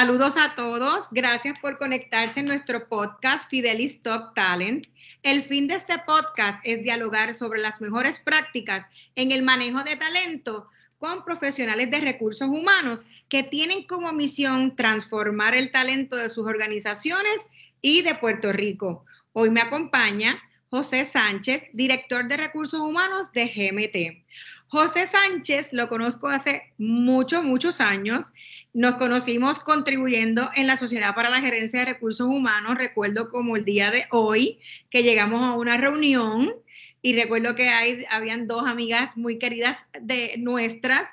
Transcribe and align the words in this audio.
Saludos 0.00 0.38
a 0.38 0.54
todos. 0.54 1.08
Gracias 1.10 1.58
por 1.58 1.76
conectarse 1.76 2.40
en 2.40 2.46
nuestro 2.46 2.88
podcast 2.88 3.50
Fidelis 3.50 4.00
Talk 4.00 4.34
Talent. 4.34 4.86
El 5.22 5.42
fin 5.42 5.66
de 5.66 5.74
este 5.74 5.98
podcast 6.06 6.58
es 6.64 6.82
dialogar 6.82 7.34
sobre 7.34 7.60
las 7.60 7.82
mejores 7.82 8.18
prácticas 8.18 8.86
en 9.14 9.30
el 9.30 9.42
manejo 9.42 9.84
de 9.84 9.96
talento 9.96 10.70
con 10.96 11.22
profesionales 11.22 11.90
de 11.90 12.00
recursos 12.00 12.48
humanos 12.48 13.04
que 13.28 13.42
tienen 13.42 13.86
como 13.86 14.10
misión 14.14 14.74
transformar 14.74 15.54
el 15.54 15.70
talento 15.70 16.16
de 16.16 16.30
sus 16.30 16.46
organizaciones 16.46 17.50
y 17.82 18.00
de 18.00 18.14
Puerto 18.14 18.54
Rico. 18.54 19.04
Hoy 19.34 19.50
me 19.50 19.60
acompaña 19.60 20.40
José 20.70 21.04
Sánchez, 21.04 21.66
director 21.74 22.26
de 22.26 22.38
recursos 22.38 22.80
humanos 22.80 23.32
de 23.32 23.48
GMT. 23.48 24.24
José 24.70 25.08
Sánchez 25.08 25.72
lo 25.72 25.88
conozco 25.88 26.28
hace 26.28 26.72
muchos, 26.78 27.42
muchos 27.42 27.80
años. 27.80 28.26
Nos 28.72 28.94
conocimos 28.96 29.58
contribuyendo 29.58 30.48
en 30.54 30.68
la 30.68 30.76
Sociedad 30.76 31.14
para 31.14 31.28
la 31.28 31.40
Gerencia 31.40 31.80
de 31.80 31.86
Recursos 31.86 32.28
Humanos. 32.28 32.76
Recuerdo 32.76 33.28
como 33.28 33.56
el 33.56 33.64
día 33.64 33.90
de 33.90 34.06
hoy 34.10 34.60
que 34.90 35.02
llegamos 35.02 35.42
a 35.42 35.54
una 35.54 35.76
reunión 35.76 36.54
y 37.02 37.16
recuerdo 37.16 37.56
que 37.56 37.68
hay, 37.68 38.04
habían 38.10 38.46
dos 38.46 38.68
amigas 38.68 39.16
muy 39.16 39.38
queridas 39.38 39.86
de 40.00 40.36
nuestras 40.38 41.08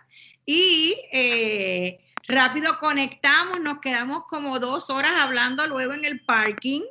y 0.45 0.98
eh, 1.12 1.99
rápido 2.27 2.77
conectamos, 2.79 3.59
nos 3.59 3.79
quedamos 3.79 4.26
como 4.29 4.59
dos 4.59 4.91
horas 4.91 5.13
hablando 5.15 5.65
luego 5.65 5.93
en 5.93 6.05
el 6.05 6.21
parking 6.21 6.81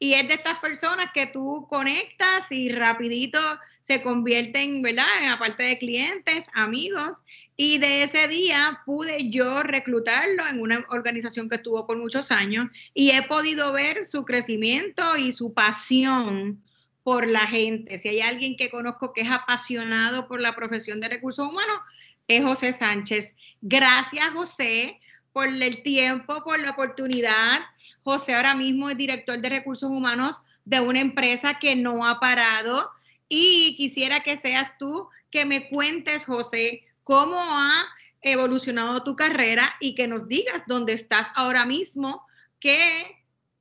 y 0.00 0.14
es 0.14 0.26
de 0.26 0.34
estas 0.34 0.58
personas 0.58 1.06
que 1.14 1.26
tú 1.26 1.66
conectas 1.70 2.50
y 2.50 2.70
rapidito 2.70 3.40
se 3.80 4.02
convierten, 4.02 4.82
¿verdad? 4.82 5.06
En 5.22 5.28
aparte 5.28 5.62
de 5.62 5.78
clientes, 5.78 6.46
amigos. 6.54 7.12
Y 7.60 7.78
de 7.78 8.04
ese 8.04 8.28
día 8.28 8.82
pude 8.86 9.30
yo 9.30 9.64
reclutarlo 9.64 10.46
en 10.46 10.60
una 10.60 10.86
organización 10.90 11.48
que 11.48 11.56
estuvo 11.56 11.88
por 11.88 11.98
muchos 11.98 12.30
años 12.30 12.68
y 12.94 13.10
he 13.10 13.22
podido 13.24 13.72
ver 13.72 14.04
su 14.04 14.24
crecimiento 14.24 15.16
y 15.16 15.32
su 15.32 15.52
pasión 15.52 16.62
por 17.02 17.26
la 17.26 17.48
gente. 17.48 17.98
Si 17.98 18.10
hay 18.10 18.20
alguien 18.20 18.56
que 18.56 18.70
conozco 18.70 19.12
que 19.12 19.22
es 19.22 19.30
apasionado 19.32 20.28
por 20.28 20.40
la 20.40 20.54
profesión 20.54 21.00
de 21.00 21.08
recursos 21.08 21.48
humanos, 21.48 21.80
es 22.28 22.44
José 22.44 22.72
Sánchez. 22.72 23.34
Gracias, 23.60 24.30
José, 24.30 25.00
por 25.32 25.48
el 25.48 25.82
tiempo, 25.82 26.44
por 26.44 26.60
la 26.60 26.70
oportunidad. 26.70 27.62
José 28.04 28.36
ahora 28.36 28.54
mismo 28.54 28.88
es 28.88 28.96
director 28.96 29.36
de 29.40 29.48
recursos 29.48 29.90
humanos 29.90 30.42
de 30.64 30.78
una 30.78 31.00
empresa 31.00 31.58
que 31.58 31.74
no 31.74 32.06
ha 32.06 32.20
parado 32.20 32.88
y 33.28 33.74
quisiera 33.76 34.20
que 34.20 34.36
seas 34.36 34.78
tú 34.78 35.08
que 35.30 35.44
me 35.44 35.68
cuentes, 35.68 36.24
José, 36.24 36.84
cómo 37.08 37.38
ha 37.40 37.88
evolucionado 38.20 39.02
tu 39.02 39.16
carrera 39.16 39.74
y 39.80 39.94
que 39.94 40.06
nos 40.06 40.28
digas 40.28 40.64
dónde 40.66 40.92
estás 40.92 41.28
ahora 41.34 41.64
mismo, 41.64 42.20
que 42.60 42.78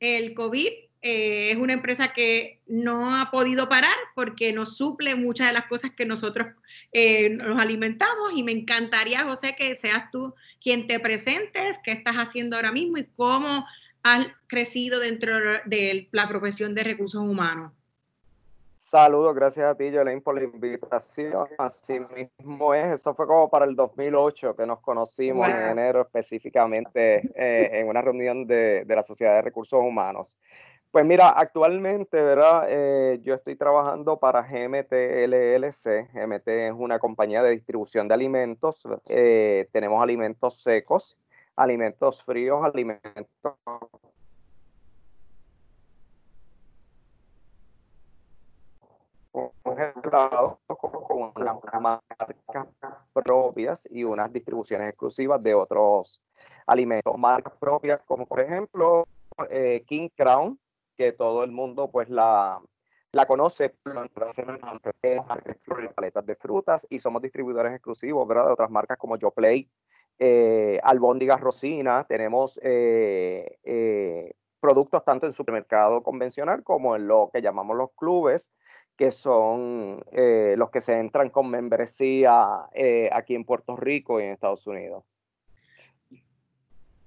el 0.02 0.34
COVID 0.34 0.68
eh, 1.02 1.52
es 1.52 1.58
una 1.58 1.72
empresa 1.72 2.12
que 2.12 2.60
no 2.68 3.16
ha 3.16 3.32
podido 3.32 3.70
parar 3.70 3.96
porque 4.16 4.52
nos 4.52 4.76
suple 4.76 5.16
muchas 5.16 5.48
de 5.48 5.54
las 5.54 5.68
cosas 5.68 5.92
que 5.96 6.06
nosotros 6.06 6.50
eh, 6.92 7.30
nos 7.30 7.58
alimentamos 7.58 8.34
y 8.36 8.44
me 8.44 8.52
encantaría, 8.52 9.24
José, 9.24 9.56
que 9.58 9.78
seas 9.78 10.12
tú 10.12 10.36
quien 10.62 10.86
te 10.86 11.00
presentes, 11.00 11.78
qué 11.86 11.94
estás 11.94 12.18
haciendo 12.18 12.58
ahora 12.58 12.74
mismo 12.74 12.98
y 12.98 13.08
cómo 13.16 13.66
has 14.04 14.28
crecido 14.48 15.00
dentro 15.00 15.38
de 15.64 16.10
la 16.12 16.28
profesión 16.28 16.76
de 16.76 16.84
recursos 16.84 17.24
humanos. 17.24 17.72
Saludos, 18.78 19.34
gracias 19.34 19.66
a 19.66 19.76
ti, 19.76 19.92
Jolene, 19.92 20.22
por 20.22 20.36
la 20.36 20.44
invitación. 20.44 21.48
Así 21.58 22.00
mismo 22.00 22.76
es, 22.76 22.88
eso 22.88 23.16
fue 23.16 23.26
como 23.26 23.50
para 23.50 23.66
el 23.66 23.76
2008 23.76 24.56
que 24.56 24.68
nos 24.68 24.80
conocimos 24.82 25.48
en 25.48 25.56
enero 25.56 26.02
específicamente 26.02 27.30
eh, 27.36 27.80
en 27.80 27.88
una 27.88 28.04
reunión 28.04 28.46
de, 28.46 28.86
de, 28.86 28.96
la 28.96 29.02
Sociedad 29.02 29.34
de 29.34 29.42
Recursos 29.42 29.80
Humanos. 29.82 30.38
Pues 30.92 31.06
mira, 31.06 31.30
actualmente, 31.30 32.22
¿verdad? 32.22 32.66
Eh, 32.70 33.20
yo 33.24 33.34
estoy 33.34 33.56
trabajando 33.56 34.20
para 34.20 34.44
GMT 34.44 34.94
LLC. 35.28 36.10
GMT 36.14 36.48
es 36.48 36.74
una 36.74 37.00
compañía 37.00 37.44
de 37.44 37.52
distribución 37.52 38.08
de 38.08 38.14
alimentos. 38.14 38.84
Eh, 39.10 39.68
tenemos 39.72 40.02
alimentos 40.02 40.62
secos, 40.62 41.18
alimentos 41.56 42.24
fríos, 42.24 42.64
alimentos 42.64 43.56
congelados 49.64 50.58
con 50.68 51.32
unas 51.36 51.58
marcas 51.82 52.68
propias 53.14 53.88
y 53.92 54.04
unas 54.04 54.32
distribuciones 54.32 54.90
exclusivas 54.90 55.42
de 55.42 55.54
otros 55.54 56.22
alimentos. 56.66 57.18
Marcas 57.18 57.54
propias 57.60 58.02
como 58.06 58.26
por 58.26 58.40
ejemplo 58.40 59.08
eh, 59.50 59.84
King 59.88 60.10
Crown, 60.16 60.60
que 60.98 61.12
todo 61.12 61.44
el 61.44 61.52
mundo 61.52 61.90
pues 61.92 62.10
la, 62.10 62.62
la 63.12 63.26
conoce 63.26 63.74
paletas 65.96 66.26
de 66.26 66.36
frutas 66.36 66.88
y 66.90 67.00
somos 67.00 67.22
distribuidores 67.22 67.74
exclusivos 67.74 68.28
¿verdad? 68.28 68.48
de 68.48 68.54
otras 68.54 68.70
marcas 68.70 68.98
como 68.98 69.18
Yo 69.18 69.32
Play, 69.32 69.70
eh, 70.20 70.80
Albóndigas 70.84 71.40
Rosina, 71.40 72.06
tenemos 72.08 72.60
eh, 72.64 73.60
eh, 73.64 74.34
productos 74.60 75.04
tanto 75.06 75.26
en 75.26 75.34
supermercado 75.34 76.02
convencional 76.02 76.64
como 76.64 76.96
en 76.96 77.08
lo 77.08 77.30
que 77.32 77.42
llamamos 77.42 77.78
los 77.78 77.92
clubes, 77.96 78.52
que 78.98 79.12
son 79.12 80.04
eh, 80.12 80.56
los 80.58 80.72
que 80.72 80.82
se 80.82 81.00
entran 81.00 81.30
con 81.30 81.50
membresía 81.50 82.66
eh, 82.74 83.10
aquí 83.14 83.36
en 83.36 83.46
Puerto 83.46 83.76
Rico 83.78 84.20
y 84.20 84.24
en 84.24 84.32
Estados 84.32 84.66
Unidos. 84.66 85.04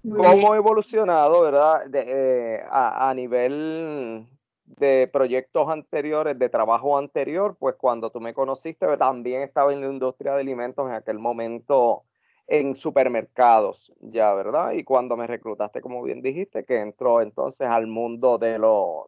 ¿Cómo 0.03 0.53
ha 0.53 0.57
evolucionado, 0.57 1.43
verdad? 1.43 1.83
Eh, 1.93 2.65
a, 2.71 3.13
nivel 3.15 4.27
de 4.65 5.11
proyectos 5.13 5.69
anteriores, 5.69 6.39
de 6.39 6.49
trabajo 6.49 6.97
anterior, 6.97 7.57
pues 7.59 7.75
cuando 7.75 8.11
tú 8.11 8.19
me 8.21 8.33
conociste, 8.33 8.87
también 8.97 9.43
estaba 9.43 9.75
en 9.75 9.83
la 9.83 9.89
industria 9.89 10.35
de 10.35 10.41
alimentos 10.41 10.89
en 10.89 10.95
aquel 10.95 11.19
momento 11.19 12.05
en 12.47 12.75
supermercados, 12.75 13.93
ya, 14.01 14.33
¿verdad? 14.33 14.73
Y 14.73 14.85
cuando 14.85 15.17
me 15.17 15.27
reclutaste, 15.27 15.83
como 15.83 16.03
bien 16.03 16.23
dijiste, 16.23 16.65
que 16.65 16.81
entró 16.81 17.21
entonces 17.21 17.69
al 17.69 17.87
mundo 17.87 18.39
de, 18.39 18.53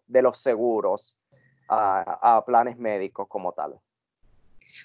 de 0.07 0.23
los 0.23 0.39
seguros 0.39 1.19
a, 1.73 2.45
planes 2.47 2.79
médicos 2.79 3.27
como 3.29 3.53
tal. 3.53 3.75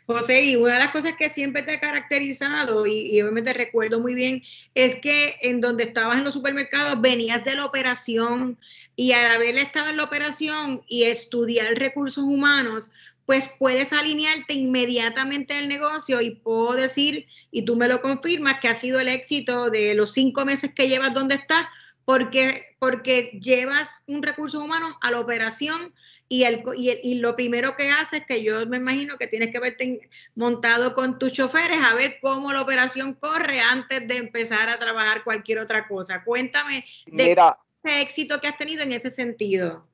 José, 0.06 0.44
y 0.44 0.56
una 0.56 0.74
de 0.74 0.80
las 0.80 0.92
cosas 0.92 1.14
que 1.18 1.30
siempre 1.30 1.64
te 1.64 1.74
ha 1.74 1.80
caracterizado, 1.80 2.86
y, 2.86 3.22
obviamente 3.22 3.54
recuerdo 3.54 4.00
muy 4.00 4.14
bien, 4.14 4.44
es 4.74 4.96
que 4.96 5.38
en 5.42 5.60
donde 5.60 5.84
estabas 5.84 6.18
en 6.18 6.24
los 6.24 6.34
supermercados 6.34 7.02
venías 7.02 7.44
de 7.44 7.56
la 7.56 7.66
operación 7.66 8.58
y 8.96 9.12
al 9.12 9.32
haber 9.32 9.58
estado 9.58 9.90
en 9.90 9.98
la 9.98 10.04
operación 10.04 10.82
y 10.88 11.04
estudiar 11.04 11.76
recursos 11.76 12.24
humanos, 12.24 12.92
pues 13.26 13.50
puedes 13.60 13.92
alinearte 13.92 14.54
inmediatamente 14.54 15.54
al 15.54 15.68
negocio 15.68 16.22
y 16.22 16.32
puedo 16.32 16.74
decir, 16.74 17.28
y 17.52 17.64
tú 17.64 17.76
me 17.76 17.90
lo 17.90 18.02
confirmas, 18.02 18.60
que 18.62 18.70
ha 18.70 18.76
sido 18.76 19.02
el 19.02 19.10
éxito 19.10 19.70
de 19.70 19.94
los 19.96 20.14
cinco 20.14 20.46
meses 20.46 20.74
que 20.74 20.88
llevas 20.88 21.14
donde 21.14 21.36
estás, 21.36 21.68
porque, 22.06 22.78
porque 22.80 23.38
llevas 23.42 24.02
un 24.08 24.24
recurso 24.24 24.62
humano 24.62 24.98
a 25.02 25.12
la 25.12 25.20
operación 25.20 25.94
y, 26.30 26.44
el, 26.44 26.64
y, 26.76 27.20
lo 27.20 27.36
primero 27.36 27.76
que 27.78 27.90
hace 27.90 28.18
es 28.18 28.26
que 28.26 28.44
yo 28.44 28.66
me 28.68 28.78
imagino 28.78 29.18
que 29.18 29.28
tienes 29.28 29.52
que 29.52 29.60
verte 29.60 30.10
montado 30.36 30.94
con 30.94 31.18
tus 31.18 31.32
choferes 31.32 31.80
a 31.84 31.96
ver 31.96 32.18
cómo 32.22 32.52
la 32.52 32.62
operación 32.62 33.14
corre 33.14 33.60
antes 33.62 34.08
de 34.08 34.18
empezar 34.18 34.70
a 34.70 34.78
trabajar 34.78 35.24
cualquier 35.24 35.60
otra 35.60 35.88
cosa. 35.88 36.24
Cuéntame 36.24 36.86
de 37.06 37.32
ese 37.32 38.02
éxito 38.02 38.42
que 38.42 38.48
has 38.48 38.58
tenido 38.58 38.84
en 38.84 38.92
ese 38.92 39.10
sentido. 39.10 39.88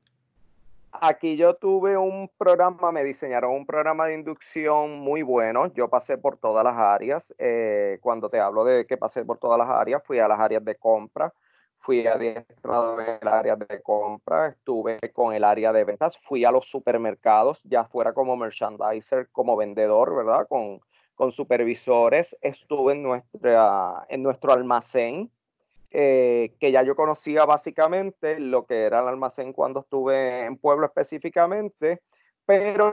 Aquí 0.91 1.38
yo 1.38 1.55
tuve 1.55 1.97
un 1.97 2.29
programa, 2.38 2.91
me 2.91 3.03
diseñaron 3.03 3.51
un 3.51 3.66
programa 3.66 4.05
de 4.05 4.13
inducción 4.13 4.99
muy 4.99 5.23
bueno. 5.23 5.73
Yo 5.73 5.90
pasé 5.90 6.17
por 6.17 6.37
todas 6.37 6.63
las 6.63 6.78
áreas. 6.78 7.34
Eh, 7.40 7.97
cuando 8.02 8.29
te 8.29 8.40
hablo 8.40 8.63
de 8.63 8.85
que 8.85 8.96
pasé 8.96 9.25
por 9.25 9.40
todas 9.40 9.58
las 9.58 9.69
áreas, 9.69 10.03
fui 10.05 10.19
a 10.19 10.28
las 10.28 10.40
áreas 10.40 10.63
de 10.63 10.75
compra, 10.75 11.34
fui 11.84 12.08
adiestrado 12.08 13.00
en 13.02 13.18
el 13.22 13.28
área 13.28 13.58
de 13.58 13.82
compra, 13.82 14.47
estuve 14.47 15.00
con 15.12 15.34
el 15.34 15.44
área 15.44 15.74
de 15.74 15.84
ventas, 15.84 16.18
fui 16.18 16.46
a 16.46 16.52
los 16.52 16.66
supermercados, 16.66 17.62
ya 17.64 17.84
fuera 17.84 18.14
como 18.14 18.38
merchandiser, 18.38 19.28
como 19.34 19.58
vendedor, 19.58 20.16
¿verdad? 20.16 20.47
Con, 20.47 20.80
con 21.14 21.34
supervisores, 21.34 22.38
estuve 22.41 22.94
en, 22.94 23.03
nuestra, 23.03 24.06
en 24.08 24.24
nuestro 24.24 24.53
almacén, 24.53 25.30
eh, 25.91 26.56
que 26.58 26.72
ya 26.72 26.84
yo 26.84 26.96
conocía 26.96 27.44
básicamente 27.44 28.40
lo 28.40 28.66
que 28.66 28.84
era 28.84 29.02
el 29.02 29.09
almacén 29.09 29.52
cuando 29.52 29.82
estuve 29.82 30.46
en 30.46 30.56
Pueblo 30.58 30.85
específicamente, 30.85 32.02
pero 32.45 32.91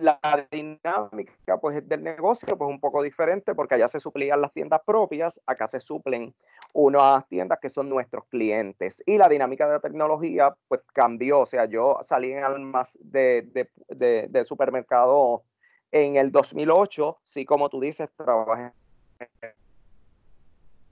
la 0.00 0.46
dinámica 0.50 1.58
pues 1.60 1.86
del 1.88 2.02
negocio 2.02 2.56
pues 2.56 2.70
un 2.70 2.80
poco 2.80 3.02
diferente 3.02 3.54
porque 3.54 3.74
allá 3.74 3.88
se 3.88 4.00
suplían 4.00 4.40
las 4.40 4.52
tiendas 4.52 4.80
propias, 4.86 5.40
acá 5.46 5.66
se 5.66 5.80
suplen 5.80 6.34
unas 6.72 7.26
tiendas 7.28 7.58
que 7.60 7.68
son 7.68 7.88
nuestros 7.88 8.24
clientes. 8.26 9.02
Y 9.04 9.18
la 9.18 9.28
dinámica 9.28 9.66
de 9.66 9.74
la 9.74 9.80
tecnología 9.80 10.54
pues 10.68 10.82
cambió, 10.92 11.40
o 11.40 11.46
sea, 11.46 11.64
yo 11.64 11.98
salí 12.02 12.32
en 12.32 12.44
almas 12.44 12.96
de, 13.02 13.68
de, 13.88 14.28
de, 14.28 14.44
supermercado 14.44 15.42
en 15.90 16.16
el 16.16 16.30
2008, 16.30 17.18
sí 17.24 17.44
como 17.44 17.68
tú 17.68 17.80
dices, 17.80 18.08
trabajé 18.16 18.72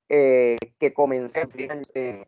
eh, 0.08 0.56
que 0.78 0.92
comencé 0.92 1.46
en 1.94 2.26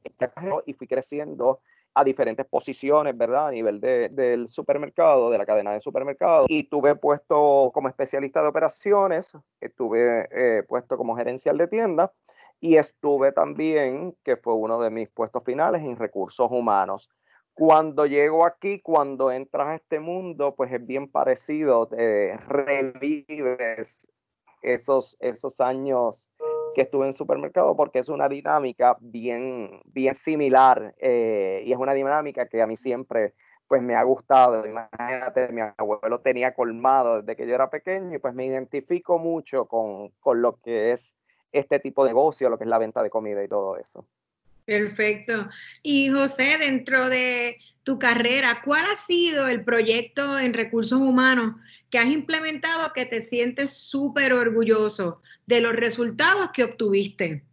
y 0.66 0.72
fui 0.74 0.86
creciendo 0.86 1.60
a 1.94 2.02
diferentes 2.02 2.44
posiciones, 2.46 3.16
¿verdad? 3.16 3.48
A 3.48 3.50
nivel 3.52 3.80
de, 3.80 4.08
del 4.08 4.48
supermercado, 4.48 5.30
de 5.30 5.38
la 5.38 5.46
cadena 5.46 5.72
de 5.72 5.80
supermercados. 5.80 6.46
Y 6.48 6.64
tuve 6.64 6.96
puesto 6.96 7.70
como 7.72 7.88
especialista 7.88 8.42
de 8.42 8.48
operaciones, 8.48 9.30
estuve 9.60 10.28
eh, 10.32 10.64
puesto 10.64 10.96
como 10.96 11.16
gerencial 11.16 11.56
de 11.56 11.68
tienda 11.68 12.12
y 12.60 12.76
estuve 12.76 13.30
también, 13.30 14.16
que 14.24 14.36
fue 14.36 14.54
uno 14.54 14.80
de 14.80 14.90
mis 14.90 15.08
puestos 15.08 15.44
finales, 15.44 15.82
en 15.82 15.96
recursos 15.96 16.48
humanos. 16.50 17.10
Cuando 17.52 18.06
llego 18.06 18.44
aquí, 18.44 18.80
cuando 18.80 19.30
entras 19.30 19.68
a 19.68 19.74
este 19.76 20.00
mundo, 20.00 20.56
pues 20.56 20.72
es 20.72 20.84
bien 20.84 21.08
parecido, 21.08 21.86
te 21.86 22.36
revives 22.48 24.10
esos, 24.62 25.16
esos 25.20 25.60
años 25.60 26.30
que 26.74 26.82
estuve 26.82 27.06
en 27.06 27.12
supermercado 27.12 27.74
porque 27.76 28.00
es 28.00 28.08
una 28.08 28.28
dinámica 28.28 28.96
bien, 29.00 29.80
bien 29.86 30.14
similar 30.14 30.94
eh, 30.98 31.62
y 31.64 31.72
es 31.72 31.78
una 31.78 31.94
dinámica 31.94 32.46
que 32.46 32.60
a 32.60 32.66
mí 32.66 32.76
siempre 32.76 33.34
pues 33.66 33.82
me 33.82 33.94
ha 33.94 34.02
gustado. 34.02 34.66
Imagínate, 34.66 35.48
mi 35.48 35.62
abuelo 35.62 36.20
tenía 36.20 36.54
colmado 36.54 37.22
desde 37.22 37.36
que 37.36 37.46
yo 37.46 37.54
era 37.54 37.70
pequeño 37.70 38.14
y 38.14 38.18
pues 38.18 38.34
me 38.34 38.44
identifico 38.44 39.18
mucho 39.18 39.66
con, 39.66 40.10
con 40.20 40.42
lo 40.42 40.56
que 40.60 40.92
es 40.92 41.16
este 41.52 41.78
tipo 41.78 42.04
de 42.04 42.10
negocio, 42.10 42.50
lo 42.50 42.58
que 42.58 42.64
es 42.64 42.70
la 42.70 42.78
venta 42.78 43.02
de 43.02 43.10
comida 43.10 43.42
y 43.42 43.48
todo 43.48 43.76
eso. 43.78 44.06
Perfecto. 44.64 45.48
Y 45.82 46.10
José, 46.10 46.56
dentro 46.58 47.08
de 47.08 47.58
tu 47.84 47.98
carrera, 47.98 48.62
¿cuál 48.64 48.86
ha 48.86 48.96
sido 48.96 49.46
el 49.46 49.62
proyecto 49.62 50.38
en 50.38 50.54
recursos 50.54 50.98
humanos 50.98 51.54
que 51.90 51.98
has 51.98 52.06
implementado 52.06 52.92
que 52.94 53.04
te 53.04 53.22
sientes 53.22 53.76
súper 53.76 54.32
orgulloso 54.32 55.20
de 55.46 55.60
los 55.60 55.76
resultados 55.76 56.50
que 56.52 56.64
obtuviste? 56.64 57.44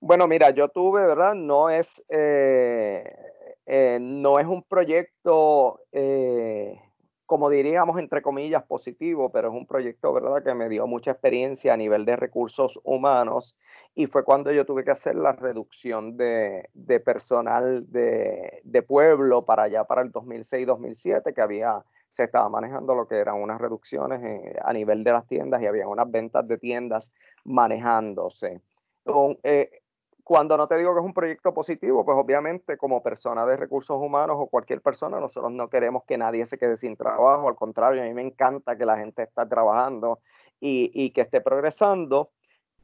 Bueno, 0.00 0.28
mira, 0.28 0.50
yo 0.50 0.68
tuve, 0.68 1.04
¿verdad? 1.04 1.34
No 1.34 1.68
es, 1.68 2.02
eh, 2.08 3.12
eh, 3.66 3.98
no 4.00 4.38
es 4.38 4.46
un 4.46 4.62
proyecto 4.62 5.80
eh, 5.90 6.80
como 7.26 7.50
diríamos, 7.50 7.98
entre 7.98 8.22
comillas, 8.22 8.62
positivo, 8.62 9.30
pero 9.30 9.48
es 9.48 9.54
un 9.54 9.66
proyecto, 9.66 10.12
¿verdad?, 10.12 10.44
que 10.44 10.54
me 10.54 10.68
dio 10.68 10.86
mucha 10.86 11.10
experiencia 11.10 11.74
a 11.74 11.76
nivel 11.76 12.04
de 12.04 12.14
recursos 12.14 12.80
humanos 12.84 13.58
y 13.94 14.06
fue 14.06 14.24
cuando 14.24 14.52
yo 14.52 14.64
tuve 14.64 14.84
que 14.84 14.92
hacer 14.92 15.16
la 15.16 15.32
reducción 15.32 16.16
de, 16.16 16.68
personal 17.04 17.84
de, 17.90 18.84
pueblo 18.86 19.44
para 19.44 19.64
allá, 19.64 19.84
para 19.84 20.02
el 20.02 20.12
2006-2007, 20.12 21.34
que 21.34 21.40
había, 21.40 21.84
se 22.08 22.24
estaba 22.24 22.48
manejando 22.48 22.94
lo 22.94 23.08
que 23.08 23.16
eran 23.16 23.42
unas 23.42 23.60
reducciones 23.60 24.22
eh, 24.22 24.56
a 24.64 24.72
nivel 24.72 25.02
de 25.02 25.12
las 25.12 25.26
tiendas 25.26 25.60
y 25.60 25.66
había 25.66 25.88
unas 25.88 26.08
ventas 26.08 26.46
de 26.46 26.58
tiendas 26.58 27.12
manejándose. 27.44 28.60
Eh, 29.42 29.70
cuando 30.26 30.56
no 30.56 30.66
te 30.66 30.76
digo 30.76 30.92
que 30.92 30.98
es 30.98 31.06
un 31.06 31.14
proyecto 31.14 31.54
positivo, 31.54 32.04
pues 32.04 32.18
obviamente 32.18 32.76
como 32.76 33.00
persona 33.00 33.46
de 33.46 33.56
recursos 33.56 33.96
humanos 33.96 34.38
o 34.40 34.48
cualquier 34.48 34.80
persona, 34.80 35.20
nosotros 35.20 35.52
no 35.52 35.70
queremos 35.70 36.02
que 36.02 36.18
nadie 36.18 36.44
se 36.46 36.58
quede 36.58 36.76
sin 36.76 36.96
trabajo, 36.96 37.46
al 37.46 37.54
contrario, 37.54 38.02
a 38.02 38.06
mí 38.06 38.12
me 38.12 38.22
encanta 38.22 38.76
que 38.76 38.84
la 38.84 38.98
gente 38.98 39.22
esté 39.22 39.46
trabajando 39.46 40.18
y, 40.58 41.10
que 41.10 41.20
esté 41.20 41.40
progresando, 41.40 42.32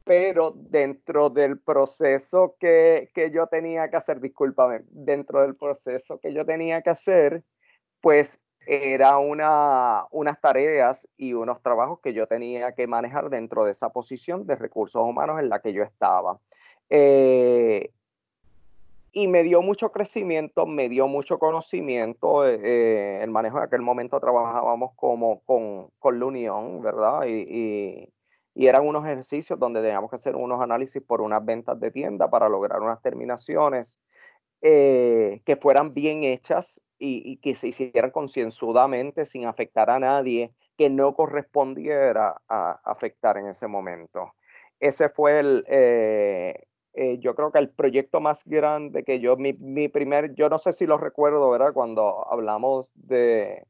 pero 0.05 0.53
dentro 0.55 1.29
del 1.29 1.59
proceso 1.59 2.55
que, 2.57 3.09
yo 3.33 3.47
tenía 3.47 3.89
que 3.89 3.97
hacer, 3.97 4.21
discúlpame, 4.21 4.79
dentro 4.85 5.41
del 5.41 5.57
proceso 5.57 6.21
que 6.21 6.33
yo 6.33 6.45
tenía 6.45 6.81
que 6.81 6.91
hacer, 6.91 7.43
pues 7.99 8.39
era 8.65 9.17
una, 9.17 10.05
unas 10.11 10.39
tareas 10.39 11.09
y 11.17 11.33
unos 11.33 11.61
trabajos 11.61 11.99
que 11.99 12.13
yo 12.13 12.25
tenía 12.25 12.71
que 12.71 12.87
manejar 12.87 13.29
dentro 13.29 13.65
de 13.65 13.71
esa 13.71 13.89
posición 13.89 14.47
de 14.47 14.55
recursos 14.55 15.03
humanos 15.03 15.41
en 15.41 15.49
la 15.49 15.59
que 15.59 15.73
yo 15.73 15.83
estaba. 15.83 16.39
Eh, 16.89 17.91
y 19.11 19.27
me 19.27 19.43
dio 19.43 19.61
mucho 19.61 19.91
crecimiento, 19.91 20.65
me 20.65 20.89
dio 20.89 21.07
mucho 21.07 21.39
conocimiento. 21.39 22.47
Eh, 22.47 22.59
eh, 22.63 23.19
el 23.23 23.31
manejo 23.31 23.59
de 23.59 23.65
aquel 23.65 23.81
momento 23.81 24.19
trabajábamos 24.19 24.91
como 24.95 25.41
con, 25.41 25.89
con 25.99 26.19
la 26.19 26.25
Unión, 26.25 26.81
¿verdad? 26.81 27.25
Y, 27.27 28.09
y, 28.55 28.67
eran 28.67 28.87
unos 28.87 29.05
ejercicios 29.05 29.59
donde 29.59 29.81
teníamos 29.81 30.09
que 30.09 30.15
hacer 30.15 30.35
unos 30.35 30.61
análisis 30.61 31.01
por 31.01 31.21
unas 31.21 31.43
ventas 31.43 31.79
de 31.79 31.91
tienda 31.91 32.29
para 32.29 32.49
lograr 32.49 32.81
unas 32.81 33.01
terminaciones 33.01 33.99
que 34.61 35.57
fueran 35.59 35.93
bien 35.93 36.23
hechas 36.23 36.81
y, 36.97 37.21
y 37.29 37.37
que 37.37 37.55
se 37.55 37.67
hicieran 37.67 38.11
concienzudamente 38.11 39.25
sin 39.25 39.45
afectar 39.45 39.89
a 39.89 39.99
nadie 39.99 40.53
que 40.77 40.89
no 40.89 41.13
correspondiera 41.15 42.41
a 42.47 42.79
afectar 42.83 43.37
en 43.37 43.47
ese 43.47 43.67
momento. 43.67 44.33
Ese 44.79 45.09
fue 45.09 45.39
el, 45.39 45.65
eh, 45.67 46.65
yo 47.19 47.33
creo 47.35 47.51
que 47.51 47.59
el 47.59 47.69
proyecto 47.69 48.21
más 48.21 48.45
grande 48.45 49.03
que 49.03 49.19
yo, 49.19 49.35
mi, 49.35 49.53
mi, 49.53 49.87
primer, 49.87 50.35
yo 50.35 50.47
no 50.49 50.57
sé 50.57 50.73
si 50.73 50.85
lo 50.85 50.97
recuerdo, 50.97 51.49
¿verdad? 51.49 51.73
Cuando 51.73 52.31
hablamos 52.31 52.91
de, 52.93 53.65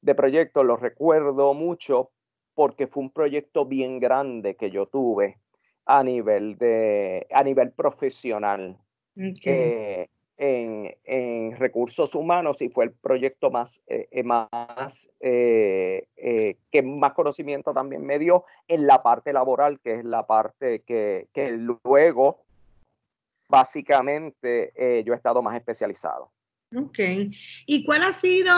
de 0.00 0.14
proyectos, 0.14 0.64
lo 0.64 0.76
recuerdo 0.76 1.54
mucho 1.54 2.10
porque 2.54 2.86
fue 2.86 3.04
un 3.04 3.10
proyecto 3.10 3.66
bien 3.66 4.00
grande 4.00 4.56
que 4.56 4.70
yo 4.70 4.86
tuve 4.86 5.38
a 5.86 6.02
nivel, 6.02 6.58
de, 6.58 7.26
a 7.32 7.42
nivel 7.42 7.72
profesional 7.72 8.76
eh, 9.16 10.08
en, 10.36 10.94
en, 11.04 11.56
recursos 11.56 12.14
humanos 12.14 12.60
y 12.60 12.68
fue 12.68 12.84
el 12.84 12.92
proyecto 12.92 13.50
más, 13.50 13.82
eh, 13.86 14.22
más 14.22 15.10
que 15.20 16.82
más 16.84 17.12
conocimiento 17.14 17.72
también 17.72 18.04
me 18.04 18.18
dio 18.18 18.44
en 18.68 18.86
la 18.86 19.02
parte 19.02 19.32
laboral, 19.32 19.80
que 19.80 19.94
es 19.94 20.04
la 20.04 20.26
parte 20.26 20.82
que, 20.82 21.28
que 21.32 21.52
luego 21.52 22.44
básicamente 23.48 24.72
eh, 24.76 25.02
yo 25.04 25.12
he 25.12 25.16
estado 25.16 25.42
más 25.42 25.56
especializado. 25.56 26.30
Ok. 26.76 26.98
¿Y 27.66 27.84
cuál 27.84 28.02
ha 28.02 28.12
sido 28.12 28.54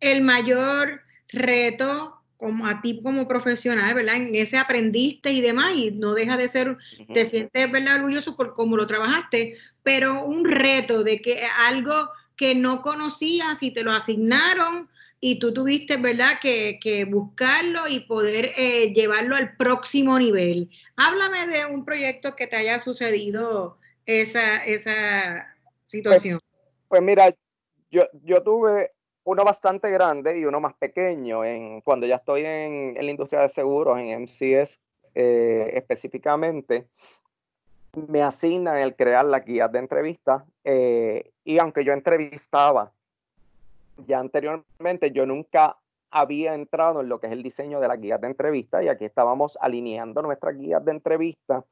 el 0.00 0.22
mayor 0.22 1.00
reto 1.28 2.20
como 2.36 2.66
a 2.66 2.82
ti 2.82 3.00
como 3.02 3.28
profesional, 3.28 3.94
¿verdad? 3.94 4.16
En 4.16 4.34
ese 4.34 4.58
aprendiste 4.58 5.32
y 5.32 5.40
demás, 5.40 5.72
y 5.76 5.92
no 5.92 6.14
deja 6.14 6.36
de 6.36 6.48
ser, 6.48 6.76
te 7.12 7.24
sientes, 7.24 7.70
¿verdad? 7.70 7.96
Orgulloso 7.96 8.36
por 8.36 8.54
cómo 8.54 8.76
lo 8.76 8.86
trabajaste, 8.86 9.56
pero 9.82 10.24
un 10.24 10.44
reto 10.44 11.04
de 11.04 11.22
que 11.22 11.40
algo 11.68 12.10
que 12.36 12.54
no 12.54 12.82
conocías 12.82 13.62
y 13.62 13.70
te 13.70 13.84
lo 13.84 13.92
asignaron 13.92 14.90
y 15.20 15.38
tú 15.38 15.54
tuviste, 15.54 15.96
¿verdad?, 15.96 16.38
que, 16.42 16.78
que 16.82 17.04
buscarlo 17.04 17.88
y 17.88 18.00
poder 18.00 18.52
eh, 18.58 18.92
llevarlo 18.92 19.36
al 19.36 19.56
próximo 19.56 20.18
nivel. 20.18 20.68
Háblame 20.96 21.46
de 21.46 21.64
un 21.66 21.84
proyecto 21.84 22.34
que 22.36 22.46
te 22.46 22.56
haya 22.56 22.78
sucedido 22.80 23.78
esa, 24.06 24.64
esa 24.64 25.46
pues, 25.62 25.90
situación? 25.90 26.40
Pues, 26.88 27.02
mira, 27.02 27.34
yo, 27.90 28.04
yo 28.22 28.42
tuve 28.42 28.92
uno 29.24 29.44
bastante 29.44 29.90
grande 29.90 30.38
y 30.38 30.44
uno 30.44 30.60
más 30.60 30.74
pequeño. 30.74 31.44
En, 31.44 31.80
cuando 31.80 32.06
ya 32.06 32.16
estoy 32.16 32.44
en, 32.44 32.96
en 32.96 33.04
la 33.04 33.10
industria 33.10 33.40
de 33.40 33.48
seguros, 33.48 33.98
en 33.98 34.22
MCS 34.22 34.80
eh, 35.14 35.70
específicamente, 35.74 36.88
me 38.08 38.22
asignan 38.22 38.78
el 38.78 38.96
crear 38.96 39.24
las 39.24 39.44
guías 39.44 39.70
de 39.70 39.78
entrevista. 39.78 40.44
Eh, 40.64 41.30
y 41.44 41.58
aunque 41.58 41.84
yo 41.84 41.92
entrevistaba 41.92 42.92
ya 44.06 44.18
anteriormente, 44.18 45.12
yo 45.12 45.24
nunca 45.26 45.76
había 46.10 46.54
entrado 46.54 47.00
en 47.00 47.08
lo 47.08 47.18
que 47.18 47.26
es 47.26 47.32
el 47.32 47.42
diseño 47.42 47.80
de 47.80 47.88
las 47.88 48.00
guías 48.00 48.20
de 48.20 48.28
entrevista 48.28 48.82
y 48.82 48.88
aquí 48.88 49.04
estábamos 49.04 49.58
alineando 49.60 50.22
nuestras 50.22 50.56
guías 50.56 50.84
de 50.84 50.92
entrevista 50.92 51.64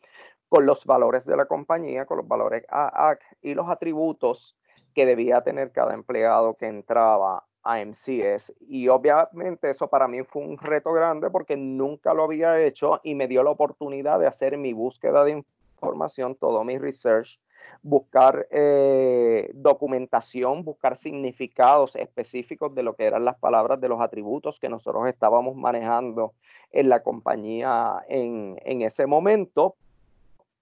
con 0.52 0.66
los 0.66 0.84
valores 0.84 1.24
de 1.24 1.34
la 1.34 1.46
compañía, 1.46 2.04
con 2.04 2.18
los 2.18 2.28
valores 2.28 2.66
AAC 2.68 3.20
y 3.40 3.54
los 3.54 3.70
atributos 3.70 4.54
que 4.92 5.06
debía 5.06 5.40
tener 5.40 5.72
cada 5.72 5.94
empleado 5.94 6.58
que 6.58 6.66
entraba 6.66 7.46
a 7.62 7.82
MCS. 7.82 8.52
Y 8.60 8.86
obviamente 8.88 9.70
eso 9.70 9.88
para 9.88 10.08
mí 10.08 10.22
fue 10.24 10.42
un 10.42 10.58
reto 10.58 10.92
grande 10.92 11.30
porque 11.30 11.56
nunca 11.56 12.12
lo 12.12 12.24
había 12.24 12.60
hecho 12.60 13.00
y 13.02 13.14
me 13.14 13.28
dio 13.28 13.42
la 13.42 13.48
oportunidad 13.48 14.20
de 14.20 14.26
hacer 14.26 14.58
mi 14.58 14.74
búsqueda 14.74 15.24
de 15.24 15.42
información, 15.80 16.34
todo 16.34 16.62
mi 16.64 16.76
research, 16.76 17.40
buscar 17.80 18.46
eh, 18.50 19.50
documentación, 19.54 20.64
buscar 20.64 20.98
significados 20.98 21.96
específicos 21.96 22.74
de 22.74 22.82
lo 22.82 22.94
que 22.94 23.06
eran 23.06 23.24
las 23.24 23.38
palabras 23.38 23.80
de 23.80 23.88
los 23.88 24.02
atributos 24.02 24.60
que 24.60 24.68
nosotros 24.68 25.08
estábamos 25.08 25.56
manejando 25.56 26.34
en 26.72 26.90
la 26.90 27.02
compañía 27.02 28.04
en, 28.06 28.60
en 28.66 28.82
ese 28.82 29.06
momento 29.06 29.76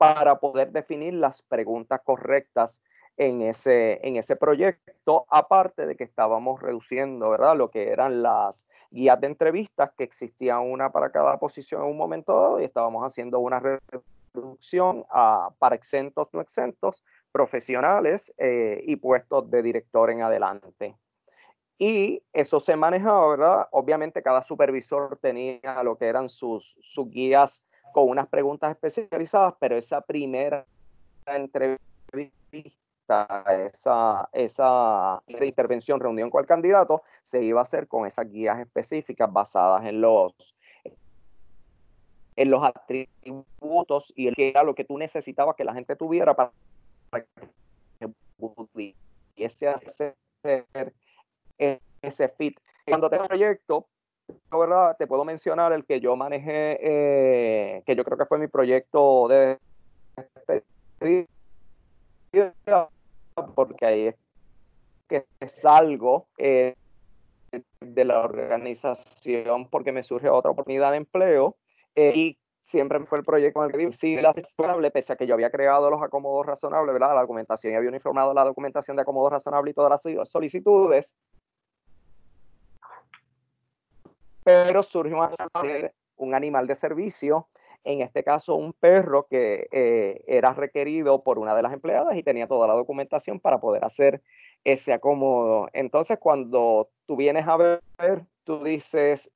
para 0.00 0.40
poder 0.40 0.72
definir 0.72 1.12
las 1.12 1.42
preguntas 1.42 2.00
correctas 2.02 2.82
en 3.18 3.42
ese, 3.42 4.00
en 4.02 4.16
ese 4.16 4.34
proyecto, 4.34 5.26
aparte 5.28 5.84
de 5.84 5.94
que 5.94 6.04
estábamos 6.04 6.62
reduciendo, 6.62 7.28
¿verdad? 7.28 7.54
Lo 7.54 7.70
que 7.70 7.90
eran 7.90 8.22
las 8.22 8.66
guías 8.90 9.20
de 9.20 9.26
entrevistas, 9.26 9.90
que 9.98 10.04
existía 10.04 10.58
una 10.58 10.90
para 10.90 11.12
cada 11.12 11.38
posición 11.38 11.82
en 11.82 11.88
un 11.90 11.98
momento 11.98 12.32
dado, 12.32 12.60
y 12.62 12.64
estábamos 12.64 13.04
haciendo 13.04 13.40
una 13.40 13.60
reducción 13.60 15.04
a, 15.10 15.50
para 15.58 15.76
exentos, 15.76 16.30
no 16.32 16.40
exentos, 16.40 17.04
profesionales 17.30 18.32
eh, 18.38 18.82
y 18.86 18.96
puestos 18.96 19.50
de 19.50 19.62
director 19.62 20.10
en 20.10 20.22
adelante. 20.22 20.96
Y 21.76 22.22
eso 22.32 22.58
se 22.58 22.74
manejaba, 22.74 23.28
¿verdad? 23.28 23.68
Obviamente 23.72 24.22
cada 24.22 24.42
supervisor 24.42 25.18
tenía 25.20 25.82
lo 25.82 25.98
que 25.98 26.06
eran 26.06 26.30
sus, 26.30 26.78
sus 26.80 27.10
guías 27.10 27.62
con 27.92 28.08
unas 28.08 28.28
preguntas 28.28 28.70
especializadas, 28.70 29.54
pero 29.58 29.76
esa 29.76 30.00
primera 30.00 30.64
entrevista, 31.26 31.84
esa, 33.66 34.28
esa 34.32 35.22
intervención, 35.26 36.00
reunión 36.00 36.30
con 36.30 36.40
el 36.40 36.46
candidato, 36.46 37.02
se 37.22 37.42
iba 37.42 37.60
a 37.60 37.62
hacer 37.62 37.88
con 37.88 38.06
esas 38.06 38.30
guías 38.30 38.58
específicas 38.60 39.32
basadas 39.32 39.84
en 39.84 40.00
los, 40.00 40.54
en 42.36 42.50
los 42.50 42.62
atributos 42.62 44.12
y 44.16 44.28
el 44.28 44.34
que 44.34 44.48
era 44.48 44.62
lo 44.62 44.74
que 44.74 44.84
tú 44.84 44.98
necesitabas 44.98 45.56
que 45.56 45.64
la 45.64 45.74
gente 45.74 45.96
tuviera 45.96 46.34
para 46.34 46.52
que 47.98 48.08
pudiese 48.38 49.68
hacer 49.68 50.14
ese 52.02 52.28
fit. 52.28 52.58
Cuando 52.86 53.10
tengo 53.10 53.24
proyecto, 53.24 53.86
¿verdad? 54.50 54.96
te 54.98 55.06
puedo 55.06 55.24
mencionar 55.24 55.72
el 55.72 55.84
que 55.84 56.00
yo 56.00 56.16
manejé, 56.16 56.78
eh, 56.82 57.82
que 57.84 57.96
yo 57.96 58.04
creo 58.04 58.18
que 58.18 58.26
fue 58.26 58.38
mi 58.38 58.48
proyecto 58.48 59.28
de 59.28 59.58
porque 63.54 63.86
ahí 63.86 64.06
es 64.08 64.16
que 65.08 65.26
salgo 65.48 66.28
eh, 66.38 66.74
de 67.80 68.04
la 68.04 68.20
organización 68.20 69.68
porque 69.68 69.92
me 69.92 70.02
surge 70.02 70.28
otra 70.28 70.50
oportunidad 70.50 70.92
de 70.92 70.98
empleo 70.98 71.56
eh, 71.94 72.12
y 72.14 72.38
siempre 72.60 73.00
fue 73.06 73.18
el 73.18 73.24
proyecto 73.24 73.64
en 73.64 73.70
el 73.70 73.76
que 73.76 73.92
sí, 73.92 74.16
la 74.20 74.32
pese 74.92 75.12
a 75.12 75.16
que 75.16 75.26
yo 75.26 75.34
había 75.34 75.50
creado 75.50 75.90
los 75.90 76.02
acomodos 76.02 76.46
razonables, 76.46 76.92
¿verdad? 76.92 77.14
La 77.14 77.22
documentación 77.22 77.72
y 77.72 77.76
había 77.76 77.88
uniformado 77.88 78.32
la 78.34 78.44
documentación 78.44 78.96
de 78.96 79.02
acomodos 79.02 79.32
razonables 79.32 79.72
y 79.72 79.74
todas 79.74 80.04
las 80.04 80.28
solicitudes. 80.28 81.14
Pero 84.66 84.82
surgió 84.82 85.18
un 86.16 86.34
animal 86.34 86.66
de 86.66 86.74
servicio, 86.74 87.48
en 87.84 88.02
este 88.02 88.22
caso 88.22 88.56
un 88.56 88.72
perro 88.72 89.26
que 89.28 89.68
eh, 89.72 90.22
era 90.26 90.52
requerido 90.52 91.22
por 91.22 91.38
una 91.38 91.54
de 91.54 91.62
las 91.62 91.72
empleadas 91.72 92.16
y 92.16 92.22
tenía 92.22 92.46
toda 92.46 92.68
la 92.68 92.74
documentación 92.74 93.40
para 93.40 93.58
poder 93.58 93.84
hacer 93.84 94.22
ese 94.64 94.92
acomodo. 94.92 95.68
Entonces, 95.72 96.18
cuando 96.18 96.90
tú 97.06 97.16
vienes 97.16 97.48
a 97.48 97.56
ver, 97.56 97.80
tú 98.44 98.62
dices, 98.62 99.30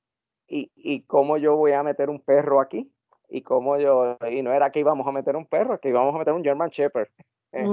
¿y, 0.46 0.70
y 0.76 1.02
cómo 1.02 1.38
yo 1.38 1.56
voy 1.56 1.72
a 1.72 1.82
meter 1.82 2.10
un 2.10 2.20
perro 2.20 2.60
aquí? 2.60 2.90
y 3.28 3.42
cómo 3.42 3.78
yo, 3.78 4.16
y 4.30 4.42
no 4.42 4.52
era 4.52 4.70
que 4.70 4.78
íbamos 4.78 5.06
a 5.06 5.12
meter 5.12 5.36
un 5.36 5.46
perro, 5.46 5.80
que 5.80 5.88
íbamos 5.88 6.14
a 6.14 6.18
meter 6.18 6.32
un 6.32 6.44
German 6.44 6.70
Shepherd 6.70 7.08
en, 7.52 7.72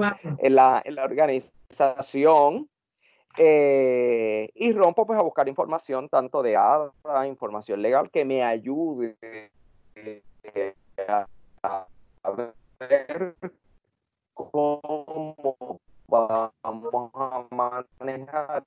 la, 0.55 0.81
en 0.83 0.95
la 0.95 1.03
organización. 1.03 2.67
Eh, 3.37 4.49
y 4.55 4.73
rompo 4.73 5.05
pues 5.05 5.17
a 5.17 5.21
buscar 5.21 5.47
información 5.47 6.09
tanto 6.09 6.43
de 6.43 6.57
ADA, 6.57 7.27
información 7.27 7.81
legal 7.81 8.09
que 8.11 8.25
me 8.25 8.43
ayude 8.43 9.15
eh, 9.95 10.73
a, 11.07 11.27
ver 12.79 13.35
cómo 14.33 15.37
vamos 16.07 17.11
a 17.13 17.85
manejar 17.99 18.63